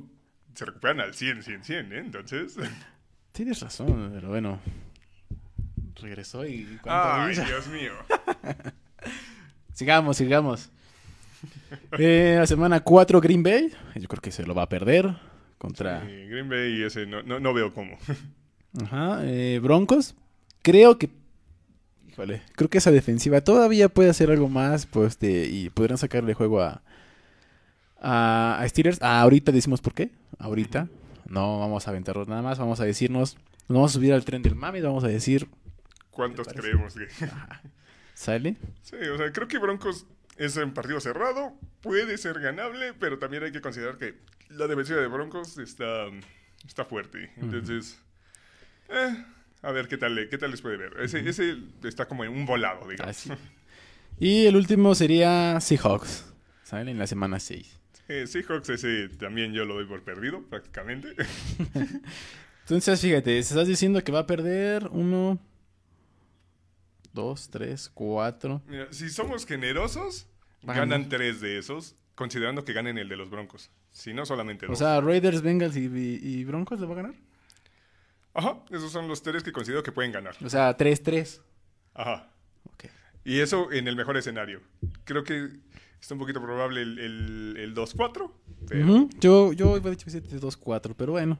[0.54, 1.98] se recuperan al 100, 100, 100, ¿eh?
[1.98, 2.56] Entonces...
[3.32, 4.58] Tienes razón, pero bueno.
[6.00, 6.64] Regresó y.
[6.82, 7.34] ¿cuánto ¡Ay?
[7.46, 7.92] Dios mío!
[9.74, 10.70] Sigamos, sigamos.
[11.98, 13.72] Eh, la semana 4 Green Bay.
[13.94, 15.16] Yo creo que se lo va a perder.
[15.58, 16.02] Contra.
[16.06, 17.96] Eh, Green Bay ese no, no, no veo cómo.
[18.82, 19.20] Ajá.
[19.24, 20.14] eh, Broncos.
[20.62, 21.08] Creo que.
[22.10, 22.42] Híjole.
[22.56, 24.84] Creo que esa defensiva todavía puede hacer algo más.
[24.84, 26.82] Pues de, y podrán sacarle juego a.
[28.02, 28.98] A, a Steelers.
[29.00, 30.10] Ah, ahorita decimos por qué.
[30.38, 30.88] Ahorita.
[31.26, 32.58] No vamos a aventarlos nada más.
[32.58, 33.36] Vamos a decirnos.
[33.68, 34.82] Nos vamos a subir al tren del mami.
[34.82, 35.48] Vamos a decir.
[36.10, 37.08] ¿Cuántos creemos que...?
[38.14, 38.56] ¿Sale?
[38.82, 43.44] Sí, o sea, creo que Broncos es un partido cerrado, puede ser ganable, pero también
[43.44, 44.18] hay que considerar que
[44.50, 46.06] la defensiva de Broncos está,
[46.66, 47.30] está fuerte.
[47.36, 47.98] Entonces,
[48.88, 49.24] eh,
[49.62, 50.94] a ver qué tal, qué tal les puede ver.
[51.00, 53.16] Ese, ese está como en un volado, digamos.
[53.16, 53.30] Así.
[54.18, 56.26] Y el último sería Seahawks.
[56.62, 56.90] ¿Sale?
[56.90, 57.78] En la semana 6.
[58.08, 61.14] Eh, Seahawks, ese también yo lo doy por perdido, prácticamente.
[62.62, 65.38] Entonces, fíjate, estás diciendo que va a perder uno,
[67.12, 68.62] dos, tres, cuatro.
[68.66, 70.26] Mira, si somos generosos,
[70.62, 70.76] Vamos.
[70.80, 73.70] ganan tres de esos, considerando que ganen el de los Broncos.
[73.92, 74.78] Si no, solamente O dos.
[74.78, 77.14] sea, Raiders, Bengals y, y- y Broncos le va a ganar.
[78.34, 80.36] Ajá, esos son los tres que considero que pueden ganar.
[80.44, 81.40] O sea, 3-3.
[81.94, 82.30] Ajá.
[82.64, 82.84] Ok.
[83.24, 84.60] Y eso en el mejor escenario.
[85.04, 85.48] Creo que
[86.00, 88.30] está un poquito probable el, el, el 2-4.
[88.68, 89.10] Pero Ujú.
[89.18, 91.38] Yo, yo iba a decir 7-2-4, pero bueno.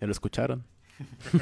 [0.00, 0.64] Ya lo escucharon.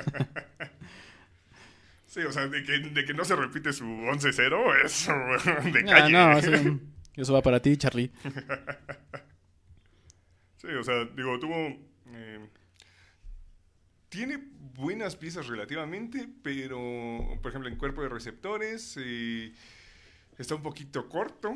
[2.16, 5.06] sí, o sea, de que, de que no se repite su 11-0 es
[5.72, 6.12] de Ah, calle.
[6.12, 6.80] no, eso,
[7.14, 8.10] eso va para ti, Charlie.
[10.56, 11.54] Sí, o sea, digo, tuvo...
[11.54, 12.48] eh,
[14.08, 14.38] tiene
[14.74, 16.78] buenas piezas relativamente, pero,
[17.42, 19.52] por ejemplo, en cuerpo de receptores eh,
[20.38, 21.54] está un poquito corto.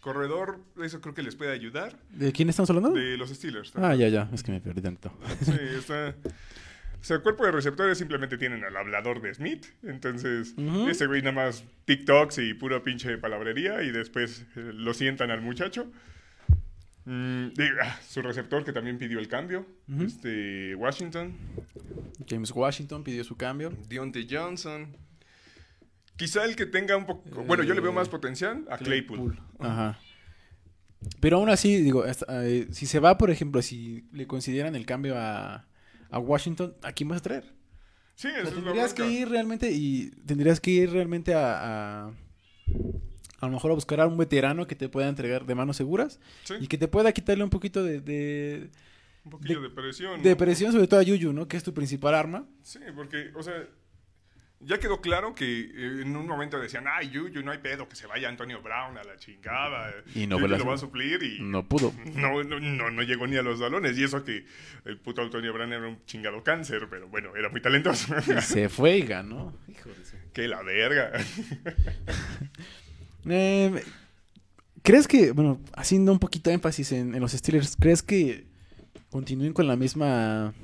[0.00, 1.98] Corredor, eso creo que les puede ayudar.
[2.10, 2.90] ¿De quién estamos hablando?
[2.92, 3.72] De los Steelers.
[3.76, 4.28] Ah, ya, ya.
[4.32, 5.12] Es que me perdí tanto.
[5.42, 6.14] Sí, está.
[7.00, 9.66] O sea, el cuerpo de receptores simplemente tienen al hablador de Smith.
[9.84, 10.54] Entonces,
[10.90, 13.82] ese güey nada más TikToks y puro pinche palabrería.
[13.82, 15.90] Y después eh, lo sientan al muchacho.
[17.04, 17.48] Mm,
[17.82, 19.64] ah, su receptor que también pidió el cambio.
[20.00, 21.34] Este, Washington.
[22.28, 23.72] James Washington pidió su cambio.
[23.88, 24.94] Deontay Johnson.
[26.16, 27.44] Quizá el que tenga un poco.
[27.44, 29.40] Bueno, yo le veo Eh, más potencial a Claypool.
[29.60, 30.00] Ajá.
[31.20, 34.84] Pero aún así, digo, hasta, eh, si se va, por ejemplo, si le consideran el
[34.84, 35.67] cambio a,
[36.10, 37.44] a Washington, ¿a quién vas a traer?
[38.14, 42.12] Sí, O sea, es tendrías que ir realmente y tendrías que ir realmente a, a
[43.40, 46.18] a lo mejor a buscar a un veterano que te pueda entregar de manos seguras
[46.44, 48.70] Sí, y que te pueda quitarle un poquito de, de,
[49.24, 50.22] un poquillo de, presión.
[50.22, 51.46] de presión, sobre todo a Yuyu, ¿no?
[51.46, 52.46] Que es tu principal arma.
[52.62, 53.66] Sí, porque, o sea,
[54.60, 57.94] ya quedó claro que eh, en un momento decían, ay, Yuyu, no hay pedo, que
[57.96, 59.94] se vaya Antonio Brown a la chingada.
[60.14, 61.92] Y no Yuyu lo va a suplir y No pudo.
[62.14, 63.96] no, no, no, no llegó ni a los balones.
[63.98, 64.44] Y eso que
[64.84, 68.14] el puto Antonio Brown era un chingado cáncer, pero bueno, era muy talentoso.
[68.36, 69.54] Y se fue y ganó.
[69.68, 71.12] Hijo de su- que la verga.
[73.30, 73.82] Eh,
[74.82, 78.46] ¿Crees que, bueno, haciendo un poquito de énfasis en, en los Steelers, ¿crees que
[79.10, 80.54] continúen con la misma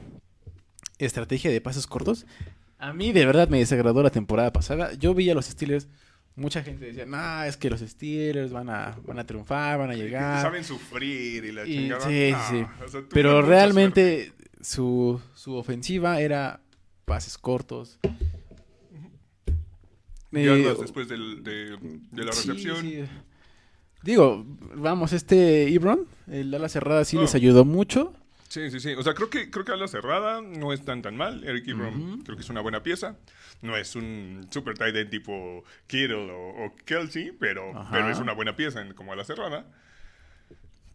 [0.99, 2.25] estrategia de pasos cortos?
[2.79, 4.93] A mí de verdad me desagradó la temporada pasada.
[4.95, 5.89] Yo vi a los Steelers,
[6.37, 9.95] mucha gente decía, no, es que los Steelers van a, van a triunfar, van a
[9.95, 10.43] llegar.
[10.43, 12.01] saben sufrir y la Y- chingada.
[12.09, 12.57] sí, No, sí.
[12.85, 16.61] o sea, tuvieron Pero realmente su, su ofensiva era
[17.05, 17.99] pases cortos.
[20.37, 21.77] Eh, después del- de,
[22.11, 22.81] de la Sí, recepción.
[22.81, 23.05] sí.
[24.03, 27.23] Digo, vamos, este Ibron, el ala cerrada sí Oh.
[27.23, 28.13] les ayudó mucho.
[28.49, 28.93] Sí, sí, sí.
[28.95, 31.43] O sea, creo que, creo que a la cerrada no es tan tan mal.
[31.45, 33.17] Eric Ebron creo que es una buena pieza.
[33.63, 37.89] No es un super tight end tipo Kittle o, o Kelsey, pero, Ajá.
[37.91, 39.67] pero es una buena pieza en- como a la cerrada.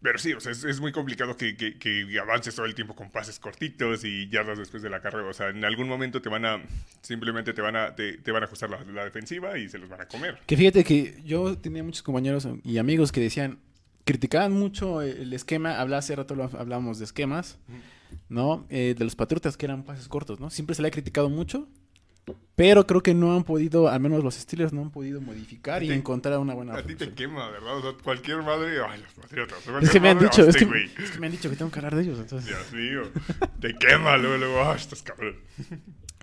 [0.02, 2.94] Pero sí, o sea, es, es muy complicado que, que- que avances todo el tiempo
[2.94, 5.26] con pases cortitos y yardas después de la carrera.
[5.28, 6.62] O sea, en algún momento te van a,
[7.02, 9.90] simplemente te van a, te, te van a ajustar la, la defensiva y se los
[9.90, 10.38] van a comer.
[10.46, 13.58] Que fíjate que yo tenía muchos compañeros y amigos que decían,
[14.04, 17.58] criticaban mucho el esquema, habla hace rato hablábamos de esquemas,
[18.28, 18.66] ¿no?
[18.70, 20.50] Eh, de los Patriotas que eran pases cortos, ¿no?
[20.50, 21.68] Siempre se le ha criticado mucho,
[22.54, 25.88] pero creo que no han podido, al menos los Steelers no han podido modificar y
[25.88, 27.76] Te- encontrar una buena A ti te quema, ¿verdad?
[27.78, 29.58] O sea, cualquier madre, ay, los patriotas.
[29.82, 30.90] Es que me han dicho, es hostia, que, güey.
[31.02, 32.46] es que me han dicho que tengo que hablar de ellos, entonces.
[32.48, 33.02] Dios mío,
[33.60, 35.36] te quema luego, luego, ah, estás cabrón.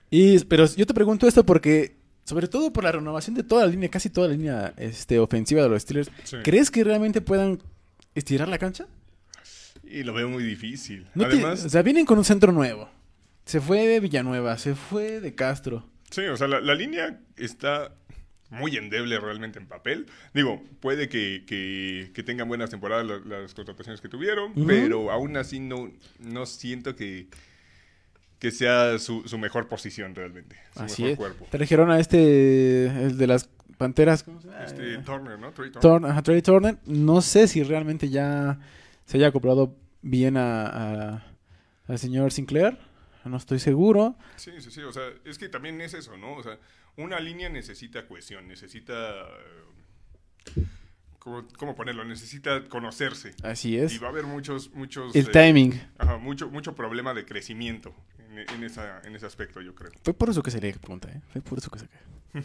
[0.10, 1.97] Y, pero yo te pregunto esto porque,
[2.28, 5.63] sobre todo por la renovación de toda la línea, casi toda la línea este, ofensiva
[5.63, 6.36] de los Steelers, Sí.
[6.44, 7.60] ¿crees que realmente puedan
[8.16, 8.86] estirar la cancha?
[9.84, 11.08] Y lo veo muy difícil.
[11.16, 12.90] No te- Además, o sea, vienen con un centro nuevo.
[13.46, 15.86] Se fue de Villanueva, se fue de Castro.
[16.12, 17.94] sí, o sea, la, la línea está
[18.50, 20.06] muy endeble realmente en papel.
[20.34, 25.38] Digo, puede que, que- que tengan buenas temporadas la- las, contrataciones que tuvieron, pero aún
[25.38, 27.28] así no, no siento que,
[28.39, 30.56] que sea su, su mejor posición realmente.
[30.76, 31.17] Su Así mejor es.
[31.17, 31.47] cuerpo.
[31.52, 34.63] Trajeron a este, el de las Panteras, ¿cómo se llama?
[34.63, 35.52] Este, Eh, Turner, ¿no?
[35.52, 35.82] Trey Turner.
[36.02, 36.78] Turn- ajá, Trey Turner.
[36.86, 38.60] No sé si realmente ya
[39.06, 40.65] se haya acoplado bien a,
[41.15, 41.23] a-
[41.88, 42.78] al señor Sinclair.
[43.26, 44.15] No estoy seguro.
[44.38, 44.82] Sí, sí, sí.
[44.82, 46.34] O sea, es que también es eso, ¿no?
[46.36, 46.58] O sea,
[46.95, 48.93] una línea necesita cohesión, necesita...
[50.56, 50.63] eh,
[51.19, 52.06] ¿Cómo, cómo ponerlo?
[52.06, 53.36] Necesita conocerse.
[53.43, 54.02] Así Y es.
[54.02, 55.13] va a haber muchos, muchos...
[55.15, 55.73] El eh, timing.
[55.97, 57.93] ajá, mucho, mucho problema de crecimiento
[58.39, 59.91] en, en esa, en ese aspecto, yo creo.
[60.04, 61.21] Fue por eso que se le pregunta, ¿eh?
[61.32, 61.88] Fue por eso que se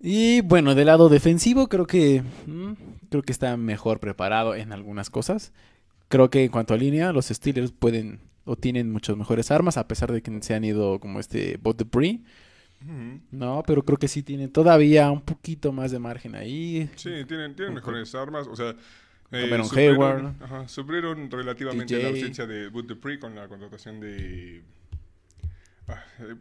[0.00, 2.72] Y bueno, del lado defensivo creo que mm,
[3.10, 5.52] creo que está mejor preparado en algunas cosas.
[6.08, 9.86] Creo que en cuanto a línea, los Steelers pueden o tienen muchas mejores armas, a
[9.86, 12.20] pesar de que se han ido como este Bot Debris.
[13.30, 16.88] No, pero creo que sí tienen todavía un poquito más de margen ahí.
[16.94, 18.74] Sí, tienen, tienen mejores armas, o sea...
[19.32, 20.42] eh, Cameron Hayward.
[20.42, 20.68] ajá,
[21.30, 22.02] relativamente DJ.
[22.02, 24.62] la ausencia de Dupree con la contratación de...
[25.88, 26.34] ah, eh,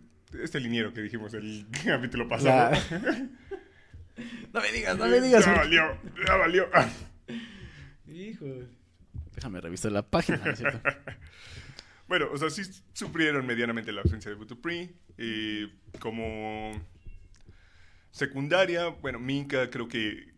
[0.44, 2.72] este liniero que dijimos el capítulo pasado.
[2.72, 3.12] La-
[4.54, 5.46] no me digas, no me digas.
[5.46, 6.70] Ya valió, ya valió.
[8.08, 8.46] Hijo.
[9.36, 10.38] Déjame revisar la página.
[10.44, 10.82] ¿no?
[12.08, 12.62] Bueno, o sea, sí
[12.94, 14.96] suplieron medianamente la ausencia de Butupri.
[15.18, 15.68] Eh,
[16.00, 16.72] como
[18.12, 20.34] secundaria, bueno, Minka creo que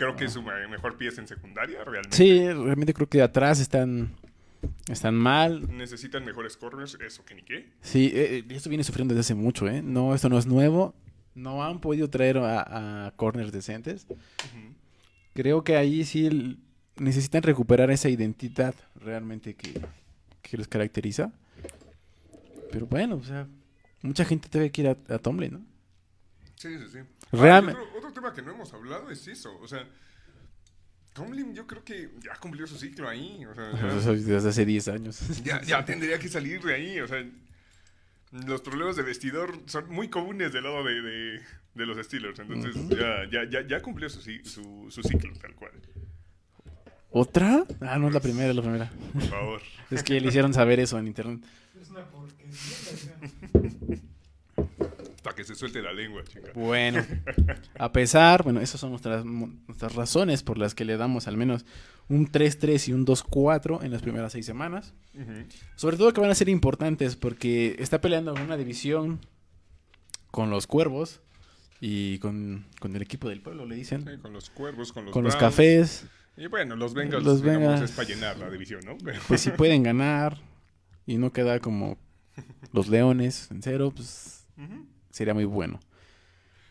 [0.00, 2.16] creo que es su me- mejor pieza en secundaria, realmente.
[2.16, 4.14] Sí, realmente creo que de atrás están,
[4.88, 5.76] están mal.
[5.76, 7.70] Necesitan mejores corners, eso que ni qué.
[7.82, 9.82] Sí, eh, eh, esto viene sufriendo desde hace mucho, ¿eh?
[9.82, 10.94] No, esto no es nuevo.
[11.34, 14.06] No han podido traer a, a corners decentes.
[14.10, 14.74] Ujú.
[15.34, 16.58] Creo que ahí sí
[16.96, 19.80] necesitan recuperar esa identidad realmente que,
[20.42, 21.30] que los caracteriza.
[22.72, 23.46] Pero bueno, o sea,
[24.02, 25.60] mucha gente debe que ir a, a Tomlin, ¿no?
[26.56, 26.98] Sí, sí, sí.
[27.32, 29.86] Realme- Ah, otro, otro tema que no hemos hablado es eso, o sea,
[31.12, 34.88] Tomlin yo creo que ya cumplió su ciclo ahí, o sea, ya- Desde hace 10
[34.88, 35.42] años.
[35.44, 37.00] ya, ya tendría que salir de ahí.
[37.00, 37.24] O sea,
[38.46, 41.40] los problemas de vestidor son muy comunes del lado de, de-
[41.74, 42.38] de los Steelers.
[42.38, 45.72] Entonces, ya, ya, ya, ya cumplió su, su, su ciclo, tal cual.
[47.12, 47.64] ¿Otra?
[47.80, 48.90] Ah, no es la primera, es la primera.
[49.12, 49.62] Por favor.
[49.90, 51.40] Es que le hicieron saber eso en internet.
[51.80, 52.54] Es una porquería.
[55.40, 56.52] Que se suelte la lengua, chinga.
[56.54, 57.02] Bueno,
[57.78, 61.64] a pesar, bueno, esas son nuestras, nuestras razones por las que le damos al menos
[62.10, 64.92] un 3-3 y un 2-4 en las primeras seis semanas.
[65.76, 69.20] Sobre todo que van a ser importantes porque está peleando en una división
[70.30, 71.22] con los cuervos
[71.80, 74.04] y con, con el equipo del pueblo, le dicen.
[74.04, 75.54] Sí, con los cuervos, con los con los Browns.
[75.54, 76.04] cafés,
[76.36, 77.90] Y bueno, los Bengals, Los digamos, Bengals.
[77.90, 78.98] es para llenar la división, ¿no?
[79.02, 80.36] Pero- pues si pueden ganar
[81.06, 81.96] y no quedar como
[82.72, 84.84] los leones en cero, pues Ujú.
[85.10, 85.80] Sería muy bueno.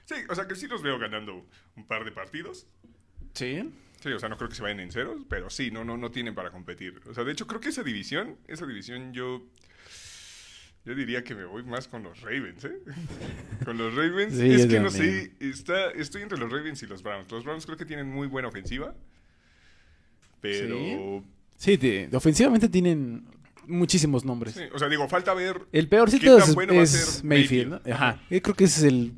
[0.06, 2.66] Sí, o sea que sí los veo ganando un par de partidos.
[3.34, 3.70] Sí.
[4.02, 6.10] Sí, o sea, no creo que se vayan en ceros, pero sí, no, no, no
[6.10, 7.00] tienen para competir.
[7.08, 9.46] O sea, de hecho, creo que esa división, esa división yo,
[10.86, 12.80] yo diría que me voy más con los Ravens, ¿eh?
[13.66, 14.34] Con los Ravens.
[14.36, 17.30] Sí, es que no sé, está, estoy entre los Ravens y los Browns.
[17.30, 18.96] Los Browns creo que tienen muy buena ofensiva,
[20.42, 21.24] pero...
[21.58, 23.26] Sí, de- ofensivamente tienen
[23.70, 24.56] muchísimos nombres.
[24.56, 25.62] Sí, o sea, digo, falta ver...
[25.72, 27.88] El peorcito ¿Qué tan es, bueno es Mayfield, Mayfield?
[27.88, 27.94] ¿no?
[27.96, 28.22] Ajá.
[28.30, 29.14] Yo creo que ese es el...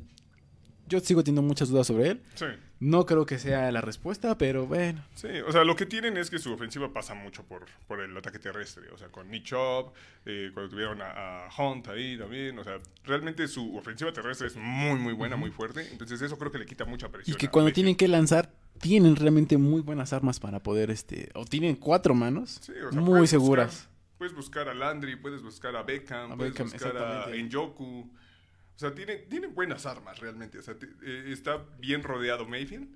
[0.88, 2.22] Yo sigo teniendo muchas dudas sobre él.
[2.34, 2.44] Sí,
[2.78, 5.02] No creo que sea la respuesta, pero bueno.
[5.14, 8.14] sí, o sea, lo que tienen es que su ofensiva pasa mucho por, por el
[8.14, 8.90] ataque terrestre.
[8.92, 9.92] O sea, con Chubb,
[10.26, 12.58] eh, cuando tuvieron a, a Hunt ahí también.
[12.58, 15.88] O sea, realmente su ofensiva terrestre es muy, muy buena, muy fuerte.
[15.92, 17.38] Entonces eso creo que le quita mucha Y presión.
[17.38, 21.46] que a cuando tienen que lanzar, tienen realmente muy buenas armas para poder, este, o
[21.46, 23.68] tienen cuatro manos Sí, o sea, muy seguras.
[23.70, 23.91] buscar-
[24.22, 27.26] puedes buscar a Landry, puedes buscar a Beckham, A puedes Beckham, buscar a.
[27.36, 28.02] Njoku.
[28.02, 30.60] O sea, tienen, tienen buenas armas realmente.
[30.60, 32.86] O sea, te- eh, está bien rodeado Mayfield,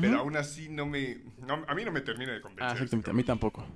[0.00, 1.22] pero aún así no me...
[1.38, 2.64] no- a mí no me termina de convencer.
[2.66, 3.66] Ah, ese exactamente, a mí tampoco.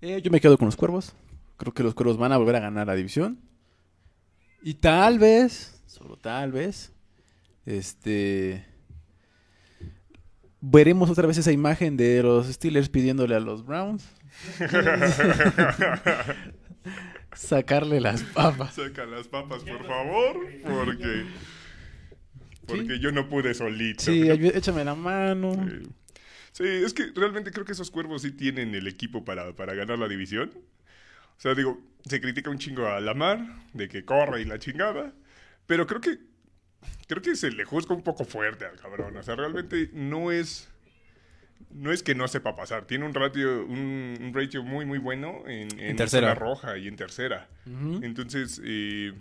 [0.00, 1.16] Eh, yo me quedo con los cuervos.
[1.56, 3.40] Creo que los cuervos van a volver a ganar la división.
[4.62, 6.92] Y tal vez, solo tal vez,
[7.66, 8.64] este.
[10.60, 14.06] Veremos otra vez esa imagen de los Steelers pidiéndole a los Browns
[17.34, 18.74] sacarle las papas.
[18.74, 21.26] Saca las papas, por favor, porque...
[22.66, 24.04] Porque yo no pude solito.
[24.04, 25.54] Sí, échame la mano.
[25.54, 25.88] Sí.
[26.52, 29.98] Sí, es que realmente creo que esos cuervos sí tienen el equipo para, para ganar
[29.98, 30.52] la división.
[30.54, 33.40] O sea, digo, se critica un chingo a Lamar
[33.72, 35.12] de que corre y la chingada,
[35.66, 36.18] pero creo que
[37.06, 39.16] creo que se le juzga un poco fuerte al cabrón.
[39.16, 40.68] O sea, realmente no es
[41.70, 45.42] no es que no sepa pasar, tiene un ratio un, un ratio muy muy bueno
[45.46, 46.34] en, en, tercera.
[46.34, 47.48] roja y en tercera.
[48.02, 49.12] Entonces, eh,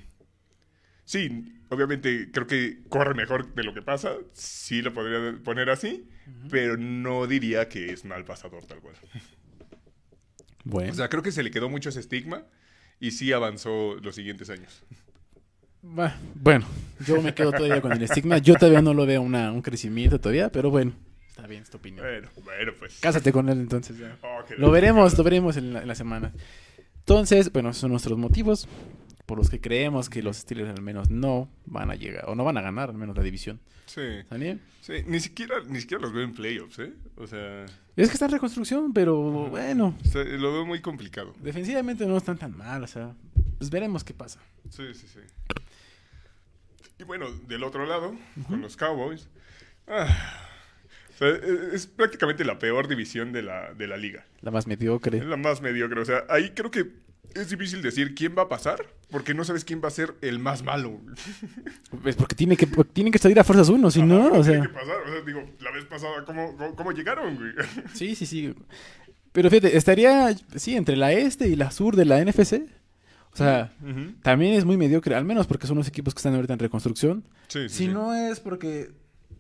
[1.06, 6.08] sí, obviamente creo que corre mejor de lo que pasa, sí lo podría poner así,
[6.50, 8.96] pero no diría que es mal pasador tal cual.
[10.64, 12.44] Bueno, O sea, creo que se le quedó mucho ese estigma
[13.00, 14.84] y sí avanzó los siguientes años.
[16.36, 16.68] bueno,
[17.08, 18.38] yo me quedo todavía con el estigma.
[18.40, 20.94] Yo todavía no lo veo una, un crecimiento todavía, pero bueno,
[21.40, 22.06] está bien, es tu opinión.
[22.06, 23.00] Bueno, bueno, pues.
[23.00, 23.98] Cásate con él entonces.
[23.98, 24.18] ya.
[24.22, 26.32] Oh, que Lo veremos, lo veremos en la, en la semana.
[27.00, 28.68] Entonces, bueno, esos son nuestros motivos
[29.26, 32.44] por los que creemos que los Steelers al menos no van a llegar, o no
[32.44, 33.60] van a ganar al menos la división.
[33.86, 34.60] Sí, ¿Sale?
[34.82, 36.94] sí, ni siquiera, ni siquiera los veo en playoffs, ¿eh?
[37.16, 39.18] O sea, Es que está en reconstrucción, pero
[39.50, 41.34] bueno, está- lo veo muy complicado.
[41.42, 43.14] defensivamente no están tan mal, o sea,
[43.58, 44.40] pues veremos qué pasa.
[44.70, 45.20] Sí, sí, sí.
[47.00, 48.14] Y bueno, del otro lado,
[48.48, 49.28] con los Cowboys.
[49.88, 50.08] ah,
[51.20, 54.26] sea, e- es prácticamente la peor división de la, de la liga.
[54.42, 55.24] La más Es mediocre.
[55.24, 56.00] la más mediocre.
[56.02, 56.88] O sea, ahí creo que
[57.36, 60.40] es difícil decir quién va a pasar, porque no sabes quién va a ser el
[60.40, 61.00] más malo.
[62.06, 64.62] Es porque tiene que, tienen que salir a fuerzas uno, si no, o Tiene sea.
[64.62, 64.96] que pasar.
[65.06, 67.52] O sea, digo, la vez pasada, ¿cómo, cómo, llegaron, güey?
[67.94, 68.54] Sí, sí, sí.
[69.32, 72.64] Pero fíjate, estaría, sí, entre la este y la sur de la NFC.
[73.32, 73.72] O sea,
[74.24, 77.24] también es muy mediocre, al menos porque son los equipos que están ahorita en reconstrucción.
[77.48, 77.88] Sí, sí, Si sí.
[77.88, 78.90] no es porque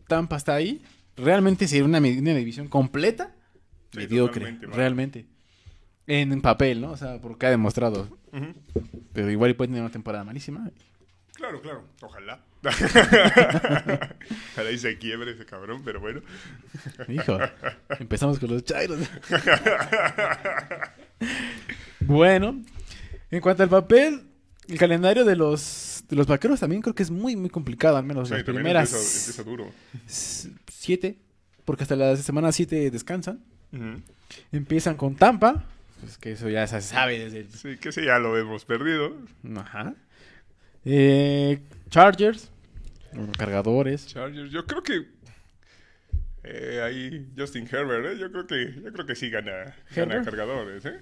[0.08, 0.84] Tampa está ahí,
[1.22, 3.36] realmente sería una, una división completa
[3.92, 5.26] Sí, mediocre, realmente.
[6.06, 6.92] En papel, ¿no?
[6.92, 8.08] O sea, porque ha demostrado.
[9.14, 10.70] Pero igual puede tener una temporada malísima.
[11.34, 11.84] Claro, claro.
[12.02, 12.44] Ojalá.
[14.54, 16.22] Ojalá y se quiebre ese cabrón, pero bueno.
[17.08, 17.38] Hijo,
[18.00, 19.00] empezamos con los Chairos.
[22.02, 22.62] bueno,
[23.32, 24.24] en cuanto al papel,
[24.68, 28.04] el calendario de los, de los vaqueros también creo que es muy, muy complicado, al
[28.04, 29.72] menos Sí, las primeras empieza, empieza duro.
[30.80, 31.18] S- siete,
[31.66, 33.44] porque hasta la semana siete descansan.
[33.72, 34.02] Ujú.
[34.52, 35.66] Empiezan con Tampa,
[36.02, 37.52] pues que eso ya se sabe desde el...
[37.52, 39.16] Sí, que sí, ya lo hemos perdido.
[39.58, 39.96] Ajá.
[40.86, 42.50] Eh, Chargers,
[43.38, 44.08] cargadores.
[44.08, 45.08] Chargers, yo creo que
[46.44, 48.18] eh, ahí Justin Herbert, ¿eh?
[48.20, 51.00] yo creo que yo creo que sí gana, gana cargadores, ¿eh?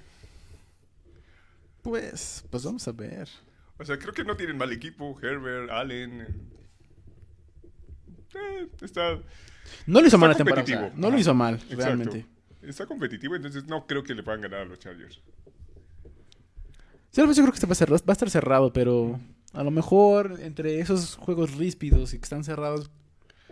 [1.84, 3.28] Pues, pues vamos a ver.
[3.78, 6.22] O sea, creo que no tienen mal equipo, Herbert, Allen.
[8.34, 9.20] eh, está,
[9.86, 10.64] No lo hizo mal la temporada.
[10.64, 11.02] o sea, competitivo.
[11.08, 11.76] no lo hizo mal, Exacto.
[11.78, 12.26] realmente.
[12.62, 15.22] está competitivo, entonces no creo que le puedan ganar a los Chargers.
[17.12, 19.20] Sí, yo creo que este va a, ser- va a estar cerrado, pero
[19.54, 22.92] a lo mejor entre esos juegos ríspidos y que están cerrados,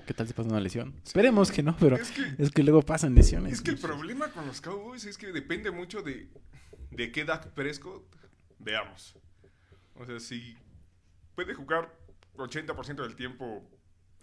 [0.06, 0.94] ¿qué tal si pasa una lesión?
[1.04, 3.54] Esperemos que no, pero Es que, es que luego pasan lesiones.
[3.54, 6.30] es que el problema con los Cowboys es que depende mucho de,
[6.92, 8.04] de qué Dak Prescott
[8.60, 9.16] veamos.
[9.96, 10.56] O sea, si
[11.34, 11.92] puede jugar
[12.38, 13.64] 80% del tiempo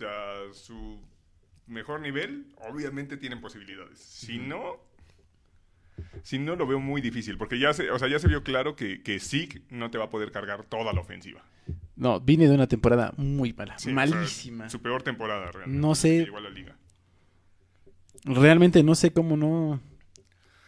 [0.02, 1.00] a su
[1.66, 3.98] mejor nivel, obviamente tienen posibilidades.
[3.98, 4.76] Si no,
[6.22, 8.76] si no lo veo muy difícil, porque ya se, o sea, ya se vio claro
[8.76, 11.44] que, que Zeke no te va a poder cargar toda la ofensiva.
[11.96, 14.68] No, vine de una temporada muy mala, Sí, o sea, malísima.
[14.68, 15.80] su peor temporada realmente.
[15.80, 16.26] No sé.
[16.26, 16.76] la liga.
[18.24, 19.80] Realmente no sé cómo no...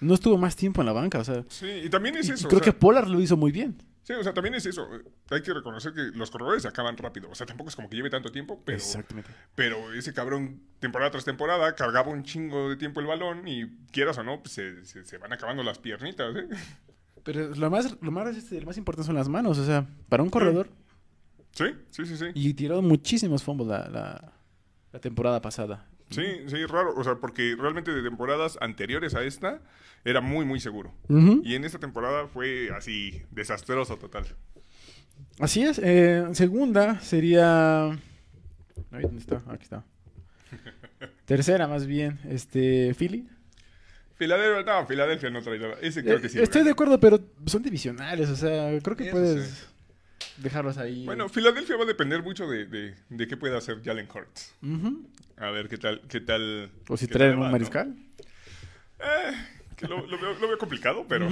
[0.01, 1.45] No estuvo más tiempo en la banca, o sea...
[1.49, 2.47] Sí, y también es y- eso.
[2.47, 3.77] o creo sea, que Pollard lo hizo muy bien.
[4.05, 4.87] Sí, o sea, también es eso.
[5.31, 7.31] Hay que reconocer que los corredores se acaban rápido.
[7.31, 9.31] O sea, tampoco es como que lleve tanto tiempo, pero, Exactamente.
[9.55, 14.19] pero ese cabrón, temporada tras temporada, cargaba un chingo de tiempo el balón y quieras
[14.19, 16.47] o no, pues se, se- se van acabando las piernitas, ¿eh?
[17.23, 20.23] Pero lo más, lo más, este, lo más importante son las manos, o sea, para
[20.23, 20.69] un corredor.
[21.53, 22.27] Sí, sí, sí, sí.
[22.35, 24.33] Y tiró muchísimos fumbles la, la,
[24.93, 25.89] la temporada pasada.
[26.15, 26.95] Sí, sí, raro.
[26.97, 29.61] O sea, porque realmente de temporadas anteriores a esta
[30.05, 30.93] era muy, muy seguro.
[31.09, 34.27] Y en esta temporada fue así, desastroso total.
[35.41, 35.79] Así es.
[35.83, 37.87] eh, segunda sería...
[38.91, 39.43] Ay, ¿Dónde está?
[39.49, 39.85] Aquí está.
[41.25, 43.29] Tercera, más bien, este, Philly.
[44.17, 45.75] Filadelfia, no, Filadelfia no trae nada.
[45.81, 46.41] Ese creo Eh, que sí.
[46.41, 49.65] estoy de acuerdo, pero son divisionales, o sea, creo que Eso puedes sí.
[50.39, 51.05] Dejarlos ahí.
[51.05, 54.55] Bueno, Filadelfia va a depender mucho de, de, de qué pueda hacer Jalen Hurts.
[55.37, 56.71] A ver qué tal, qué tal.
[56.89, 57.51] O si traen un ¿no?
[57.51, 57.95] mariscal.
[59.01, 59.33] Eh,
[59.77, 61.29] que lo, lo veo, lo veo complicado, pero.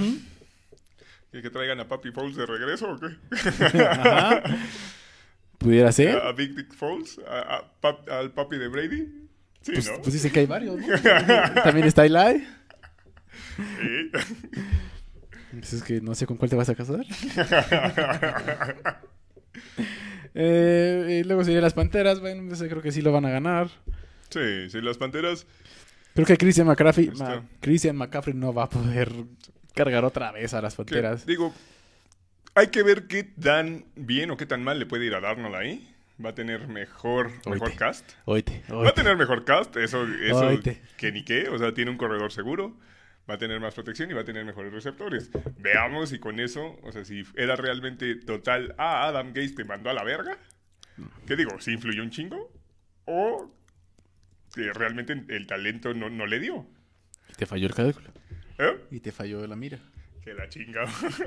[1.31, 3.83] ¿Que, que traigan a Papi Foles de regreso o qué?
[3.83, 4.43] Ajá.
[5.57, 6.17] Pudiera ser.
[6.17, 7.19] ¿A Big Dick Foles?
[7.27, 9.07] ¿A, a Pap- ¿Al papi de Brady?
[9.61, 10.01] Sí, Pues, ¿no?
[10.01, 10.85] pues dice que hay varios, ¿no?
[11.63, 12.45] También está Eli.
[13.55, 14.11] Sí.
[15.61, 17.05] Es que no sé con cuál te vas a casar.
[20.35, 22.19] Eh, y luego serían las Panteras.
[22.19, 23.67] Bueno, creo que sí lo van a ganar.
[24.29, 25.45] sí, sí, las panteras.
[26.15, 27.11] Creo que Christian McCaffrey.
[27.11, 29.11] Ma- Christian McCaffrey no va a poder
[29.75, 31.25] cargar otra vez a las que, Panteras.
[31.25, 31.53] digo,
[32.55, 35.55] hay que ver qué tan bien o qué tan mal le puede ir a Darnold
[35.55, 35.87] ahí.
[36.23, 38.07] Va a tener mejor, mejor cast.
[38.25, 40.49] Oíte, Va a tener mejor cast, eso, eso
[40.97, 41.49] que ni qué.
[41.49, 42.75] O sea, tiene un corredor seguro.
[43.29, 45.29] Va a tener más protección y va a tener mejores receptores.
[45.57, 49.89] Veamos si con eso, o sea, si era realmente total, ah, Adam Gates te mandó
[49.89, 50.37] a la verga.
[51.25, 51.59] ¿Qué digo?
[51.61, 52.51] ¿Si influyó un chingo?
[53.05, 53.49] ¿O
[54.53, 56.67] que realmente el talento no, no le dio?
[57.29, 58.09] Y te falló el cálculo.
[58.59, 58.77] ¿Eh?
[58.91, 59.79] Y te falló la mira.
[60.23, 60.85] Que la chinga.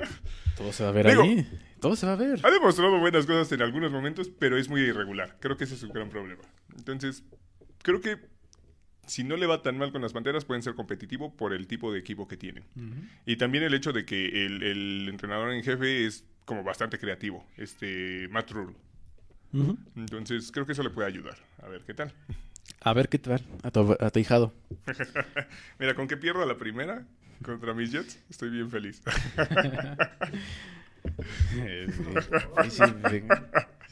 [0.57, 1.47] Todo se va a ver Digo- ahí.
[1.81, 2.39] Todo se va a ver.
[2.43, 5.35] ha demostrado buenas cosas en algunos momentos, pero es muy irregular.
[5.39, 6.41] Creo que ese es un gran problema.
[6.77, 7.23] Entonces,
[7.83, 8.17] creo que
[9.07, 11.91] si no le va tan mal con las Panteras, pueden ser competitivos por el tipo
[11.91, 12.63] de equipo que tienen.
[13.25, 17.45] Y también el hecho de que el, el entrenador en jefe es como bastante creativo,
[17.57, 18.73] este Matt Rule.
[19.95, 21.35] Entonces, creo que eso le puede ayudar.
[21.63, 22.13] A ver qué tal.
[22.81, 23.41] A ver qué tal.
[23.63, 24.53] A tu, a tu hijado.
[25.79, 27.05] Mira, con que pierda la primera
[27.43, 29.01] contra mis Jets, estoy bien feliz.
[31.65, 32.29] Es, es-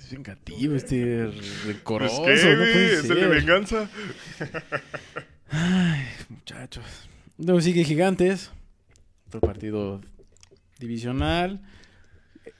[0.05, 1.31] es ven- es vengativo, este
[1.65, 2.23] rencoroso.
[2.23, 3.89] Pues, ¿qué, no puede ¿Es el de venganza?
[5.49, 6.85] Ay, muchachos.
[7.37, 8.51] Luego sigue Gigantes.
[9.27, 10.01] Otro partido
[10.79, 11.61] divisional.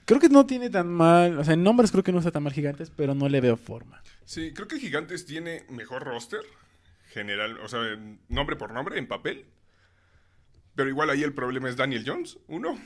[0.06, 1.38] Creo que no tiene tan mal.
[1.40, 3.58] O sea, en nombres creo que no está tan mal Gigantes, pero no le veo
[3.58, 4.02] forma.
[4.26, 6.42] Sí, creo que Gigantes tiene mejor roster
[7.10, 7.80] general, o sea,
[8.28, 9.46] nombre por nombre, en papel.
[10.76, 12.78] Pero igual ahí el problema es Daniel Jones, uno.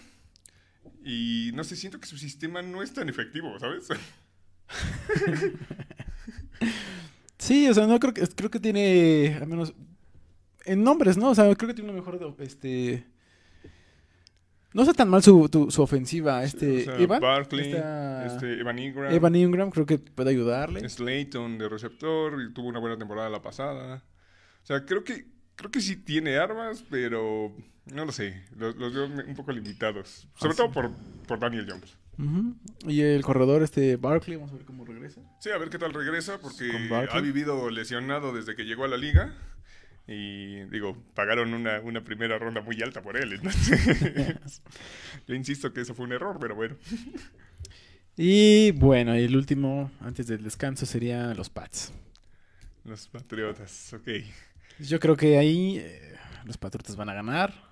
[1.03, 3.87] Y no sé, siento que su sistema no es tan efectivo, ¿sabes?
[7.37, 8.27] Sí, o sea, no creo que.
[8.27, 9.37] Creo que tiene.
[9.41, 9.73] Al menos.
[10.65, 11.29] En nombres, ¿no?
[11.29, 12.35] O sea, creo que tiene una mejor.
[12.39, 13.05] Este.
[14.73, 16.43] No está tan mal su, tu- su ofensiva.
[16.43, 16.81] Este.
[16.81, 17.21] O sea, Evan.
[17.21, 20.87] Barkley, Esta- este, Evan Ingram, Evan Ingram creo que puede ayudarle.
[20.87, 24.03] Slayton de receptor, y tuvo una buena temporada la pasada.
[24.61, 27.55] O sea, creo que creo que sí tiene armas, pero
[27.85, 30.27] no lo sé, los, los veo un poco limitados.
[30.35, 30.73] Sobre Ah, todo sí.
[30.73, 30.91] por,
[31.25, 31.95] por Daniel Jones.
[32.85, 35.21] Y el corredor, este Barkley, vamos a ver cómo regresa.
[35.39, 36.69] Sí, a ver qué tal regresa, porque
[37.11, 39.35] ha vivido lesionado desde que llegó a la liga.
[40.11, 43.33] Y digo, pagaron una, una primera ronda muy alta por él.
[43.33, 44.61] entonces,
[45.27, 46.75] Yo insisto que eso fue un error, pero bueno.
[48.17, 51.93] Y bueno, y el último, antes del descanso, sería los Pats.
[52.83, 54.09] Los Patriotas, ok.
[54.79, 57.68] Yo creo que ahí eh, los Patriotas van a ganar.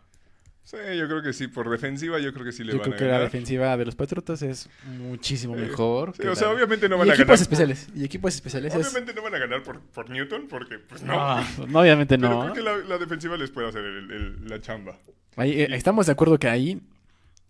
[0.69, 2.95] Sí, yo creo que sí, por defensiva yo creo que sí le Yo van creo
[2.95, 3.23] a que la ganar.
[3.31, 6.13] defensiva de los Patriotas es muchísimo mejor.
[6.13, 7.37] Sí, o sea, obviamente no y van a equipos ganar.
[7.37, 7.87] por- especiales.
[7.95, 8.85] Y equipos especiales es...
[8.87, 11.13] Obviamente no van a ganar por, por Newton, porque pues no.
[11.17, 12.41] Ah, no, obviamente Pero no.
[12.41, 14.97] creo que la, la defensiva les puede hacer el- el- la chamba.
[15.37, 16.81] Ahí, eh, estamos de acuerdo que ahí,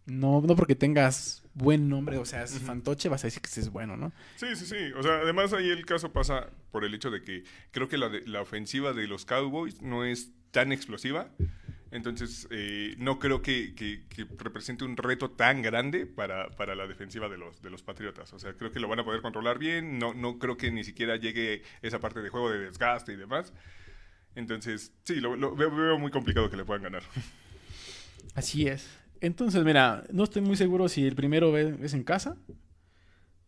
[0.06, 3.72] no, no porque tengas buen nombre, o sea, es fantoche, vas a decir que es
[3.72, 4.12] bueno, ¿no?
[4.36, 4.92] Sí, sí, sí.
[4.96, 8.10] O sea, además ahí el caso pasa por el hecho de que creo que la,
[8.10, 11.30] de- la ofensiva de los Cowboys no es tan explosiva.
[11.92, 16.86] Entonces, eh, no creo que, que- que represente un reto tan grande para, para la
[16.88, 18.34] defensiva de los, de los Patriotas.
[18.34, 19.98] O sea, creo que lo van a poder controlar bien.
[19.98, 23.54] No, no creo que ni siquiera llegue esa parte de juego de desgaste y demás.
[24.36, 27.04] Entonces, sí, lo, lo veo, veo muy complicado que le puedan ganar.
[28.36, 28.88] Así es.
[29.22, 32.38] Entonces, mira, no estoy muy seguro si el primero es en casa.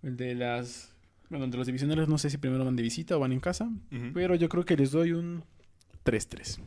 [0.01, 0.95] El de las...
[1.29, 3.65] Bueno, de los divisionales no sé si primero van de visita o van en casa.
[3.91, 4.11] Ujú.
[4.15, 5.43] Pero yo creo que les doy un
[6.05, 6.59] 3-3.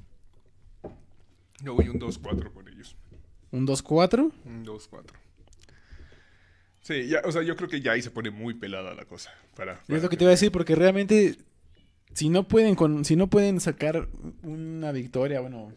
[1.62, 2.96] Yo voy un 2-4 con ellos.
[3.50, 4.32] Un 2-4.
[4.44, 5.04] Un 2-4.
[6.80, 9.30] Sí, ya, o sea, yo creo que ya ahí se pone muy pelada la cosa.
[9.54, 11.36] Para, para Es lo que te iba a decir, porque realmente,
[12.12, 14.08] si no pueden con, si no pueden sacar
[14.42, 15.72] una victoria, bueno,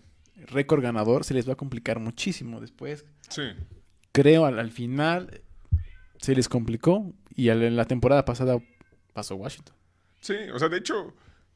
[0.47, 3.05] récord ganador, se les va a complicar muchísimo después.
[3.29, 3.43] Sí.
[4.11, 5.41] Creo al, al final
[6.17, 8.57] se les complicó y al- en la temporada pasada
[9.13, 9.75] pasó Washington.
[10.21, 11.13] Sí, o sea, de hecho,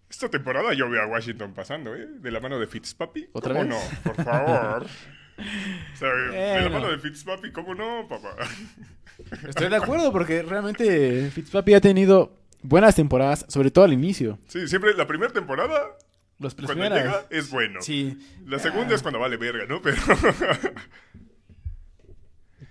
[0.10, 2.07] esta temporada yo veo a Washington pasando, ¿eh?
[2.20, 3.30] De la mano de Fitzpapi.
[3.34, 3.76] ¿Otra ¿Cómo vez?
[3.76, 4.12] no?
[4.12, 4.86] Por favor.
[5.93, 8.36] o sea, de la mano de Fitzpapi, ¿cómo no, papá?
[9.47, 14.39] Estoy de acuerdo porque realmente Fitzpapi ha tenido buenas temporadas, sobre todo al inicio.
[14.47, 15.95] Sí, siempre la primera temporada
[16.39, 17.82] Los Cuando llega es bueno.
[17.82, 18.18] Sí.
[18.45, 19.82] La segunda es cuando vale verga, ¿no?
[19.82, 19.97] Pero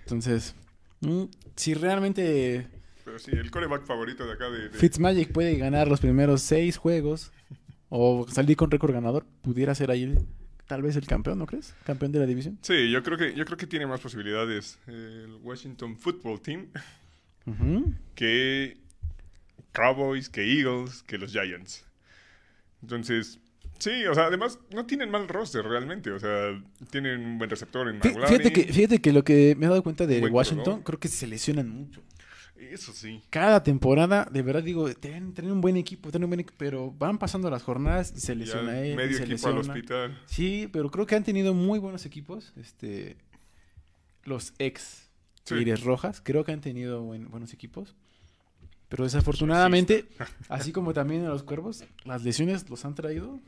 [0.01, 0.55] Entonces,
[1.01, 1.23] mm,
[1.55, 2.67] si realmente
[3.09, 4.69] Pero sí, el coreback favorito de acá de...
[4.69, 7.31] de- Fitzmagic puede ganar los primeros seis juegos
[7.89, 10.15] o salir con récord ganador, pudiera ser ahí
[10.67, 11.73] tal vez el campeón, ¿no crees?
[11.85, 12.59] Campeón de la división.
[12.61, 16.67] Sí, yo creo que yo creo que tiene más posibilidades el Washington Football Team
[18.13, 18.77] que
[19.71, 21.83] Cowboys, que Eagles, que los Giants.
[22.83, 23.39] Entonces,
[23.79, 27.87] sí, o sea, además no tienen mal roster realmente, o sea, tienen un buen receptor
[27.89, 28.27] en McLaurin.
[28.27, 31.25] Fíjate que, fíjate que lo que me he dado cuenta de Washington, creo que se
[31.25, 32.03] lesionan mucho.
[32.59, 33.21] Eso sí.
[33.29, 36.91] Cada temporada, de verdad digo, tienen, tienen un buen equipo, tienen un buen equipo, pero
[36.91, 40.21] van pasando las jornadas y se Ya lesiona él, medio se equipo al hospital.
[40.25, 42.51] Sí, pero creo que han tenido muy buenos equipos.
[42.57, 43.17] Este,
[44.23, 45.05] los ex
[45.45, 45.55] Sí.
[45.55, 47.95] Tigres Rojas, creo que han tenido buen- buenos equipos.
[48.89, 50.05] Pero desafortunadamente,
[50.49, 53.39] así como también a los cuervos, las lesiones los han traído.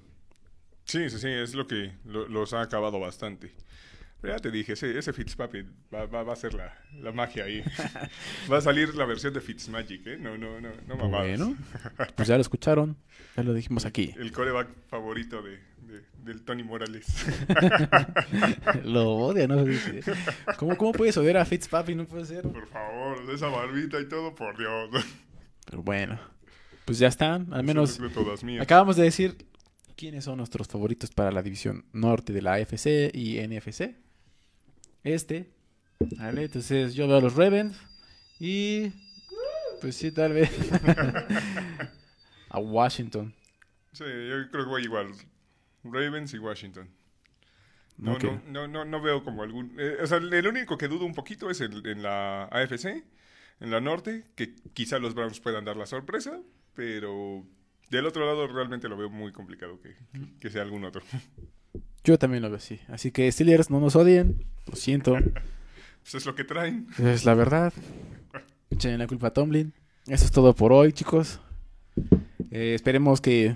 [0.86, 3.52] Sí, sí, sí, es lo que lo- los ha acabado bastante.
[4.22, 7.46] Pero ya te dije, ese, ese Fitzpatrick va, va, va a ser la, la magia
[7.46, 7.64] ahí.
[8.52, 10.18] va a salir la versión de Fitzmagic, ¿eh?
[10.20, 11.40] No, no, no, no mamadas.
[11.40, 11.56] Bueno,
[12.16, 12.96] pues ya lo escucharon,
[13.36, 14.14] ya lo dijimos aquí.
[14.20, 17.08] El coreback favorito de, de- del Tony Morales.
[18.84, 19.66] lo odia, ¿no?
[20.58, 21.96] ¿Cómo, ¿Cómo puedes odiar a Fitzpapi?
[21.96, 22.44] No puede ser.
[22.44, 24.90] por favor, esa barbita y todo, por Dios.
[25.66, 26.20] Pero bueno,
[26.86, 28.00] pues ya están, al menos.
[28.60, 29.48] Acabamos de decir
[29.96, 33.96] quiénes son nuestros favoritos para la división norte de la AFC y NFC.
[35.04, 35.50] Este.
[36.18, 37.78] Vale, entonces yo veo a los Ravens
[38.40, 38.92] y
[39.82, 40.50] pues sí, tal vez
[42.50, 43.34] a Washington.
[43.94, 45.12] Sí, yo creo que voy igual.
[45.84, 46.90] Ravens y Washington.
[47.98, 49.76] No, no, no, no, no veo como algún...
[49.80, 52.86] eh, o sea, el único que dudo un poquito es el- en la AFC,
[53.60, 56.40] en la norte, que quizá los Browns puedan dar la sorpresa,
[56.74, 57.46] pero
[57.92, 59.96] del otro lado realmente lo veo muy complicado que,
[60.40, 61.04] que sea algún otro.
[62.04, 62.80] Yo también lo veo así.
[62.88, 64.46] Así que Steelers no nos odien.
[64.68, 65.18] Lo siento.
[66.02, 66.88] Pues es lo que traen.
[66.98, 67.72] Es la verdad.
[68.72, 69.72] Echen la culpa a Tomlin.
[70.08, 71.40] Eso es todo por hoy, chicos.
[72.50, 73.54] Eh, esperemos que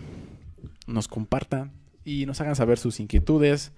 [0.86, 1.72] nos compartan
[2.04, 3.72] y nos hagan saber sus inquietudes.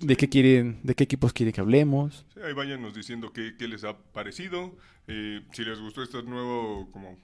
[0.00, 2.24] De qué quieren, de qué equipos quieren que hablemos.
[2.32, 4.74] Sí, ahí váyanos diciendo qué, qué les ha parecido,
[5.06, 7.18] eh, si les gustó este nuevo, como,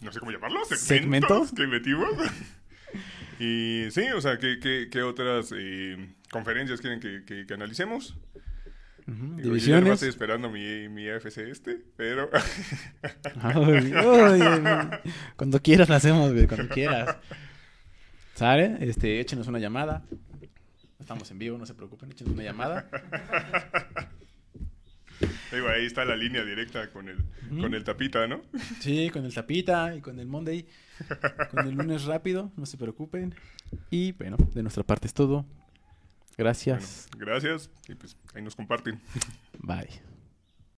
[0.00, 1.52] no sé cómo llamarlo, segmentos ¿Segmentos?
[1.52, 2.08] que metimos.
[3.40, 8.16] y sí, o sea, qué, qué- qué otras eh, conferencias quieren que, que- que analicemos.
[9.06, 9.92] Ujú, Digo, yo ya nomás Divisiones.
[9.94, 12.28] estoy esperando mi, mi AFC este, pero
[13.40, 15.12] Ay, ay, ay.
[15.36, 17.16] cuando quieras lo hacemos, güey, cuando quieras.
[18.34, 18.76] ¿Sale?
[18.80, 20.02] Este, échenos una llamada.
[21.00, 22.88] Estamos en vivo, no se preocupen, échenos una llamada.
[25.52, 27.18] digo, ahí está la línea directa con el,
[27.60, 28.42] con el tapita, ¿no?
[28.80, 30.66] Sí, con el tapita y con el Monday.
[31.50, 33.34] Con el lunes rápido, no se preocupen.
[33.90, 35.46] Y bueno, de nuestra parte es todo.
[36.36, 37.08] Gracias.
[37.12, 39.00] Bueno, gracias y pues ahí nos comparten.
[39.58, 40.17] Bye.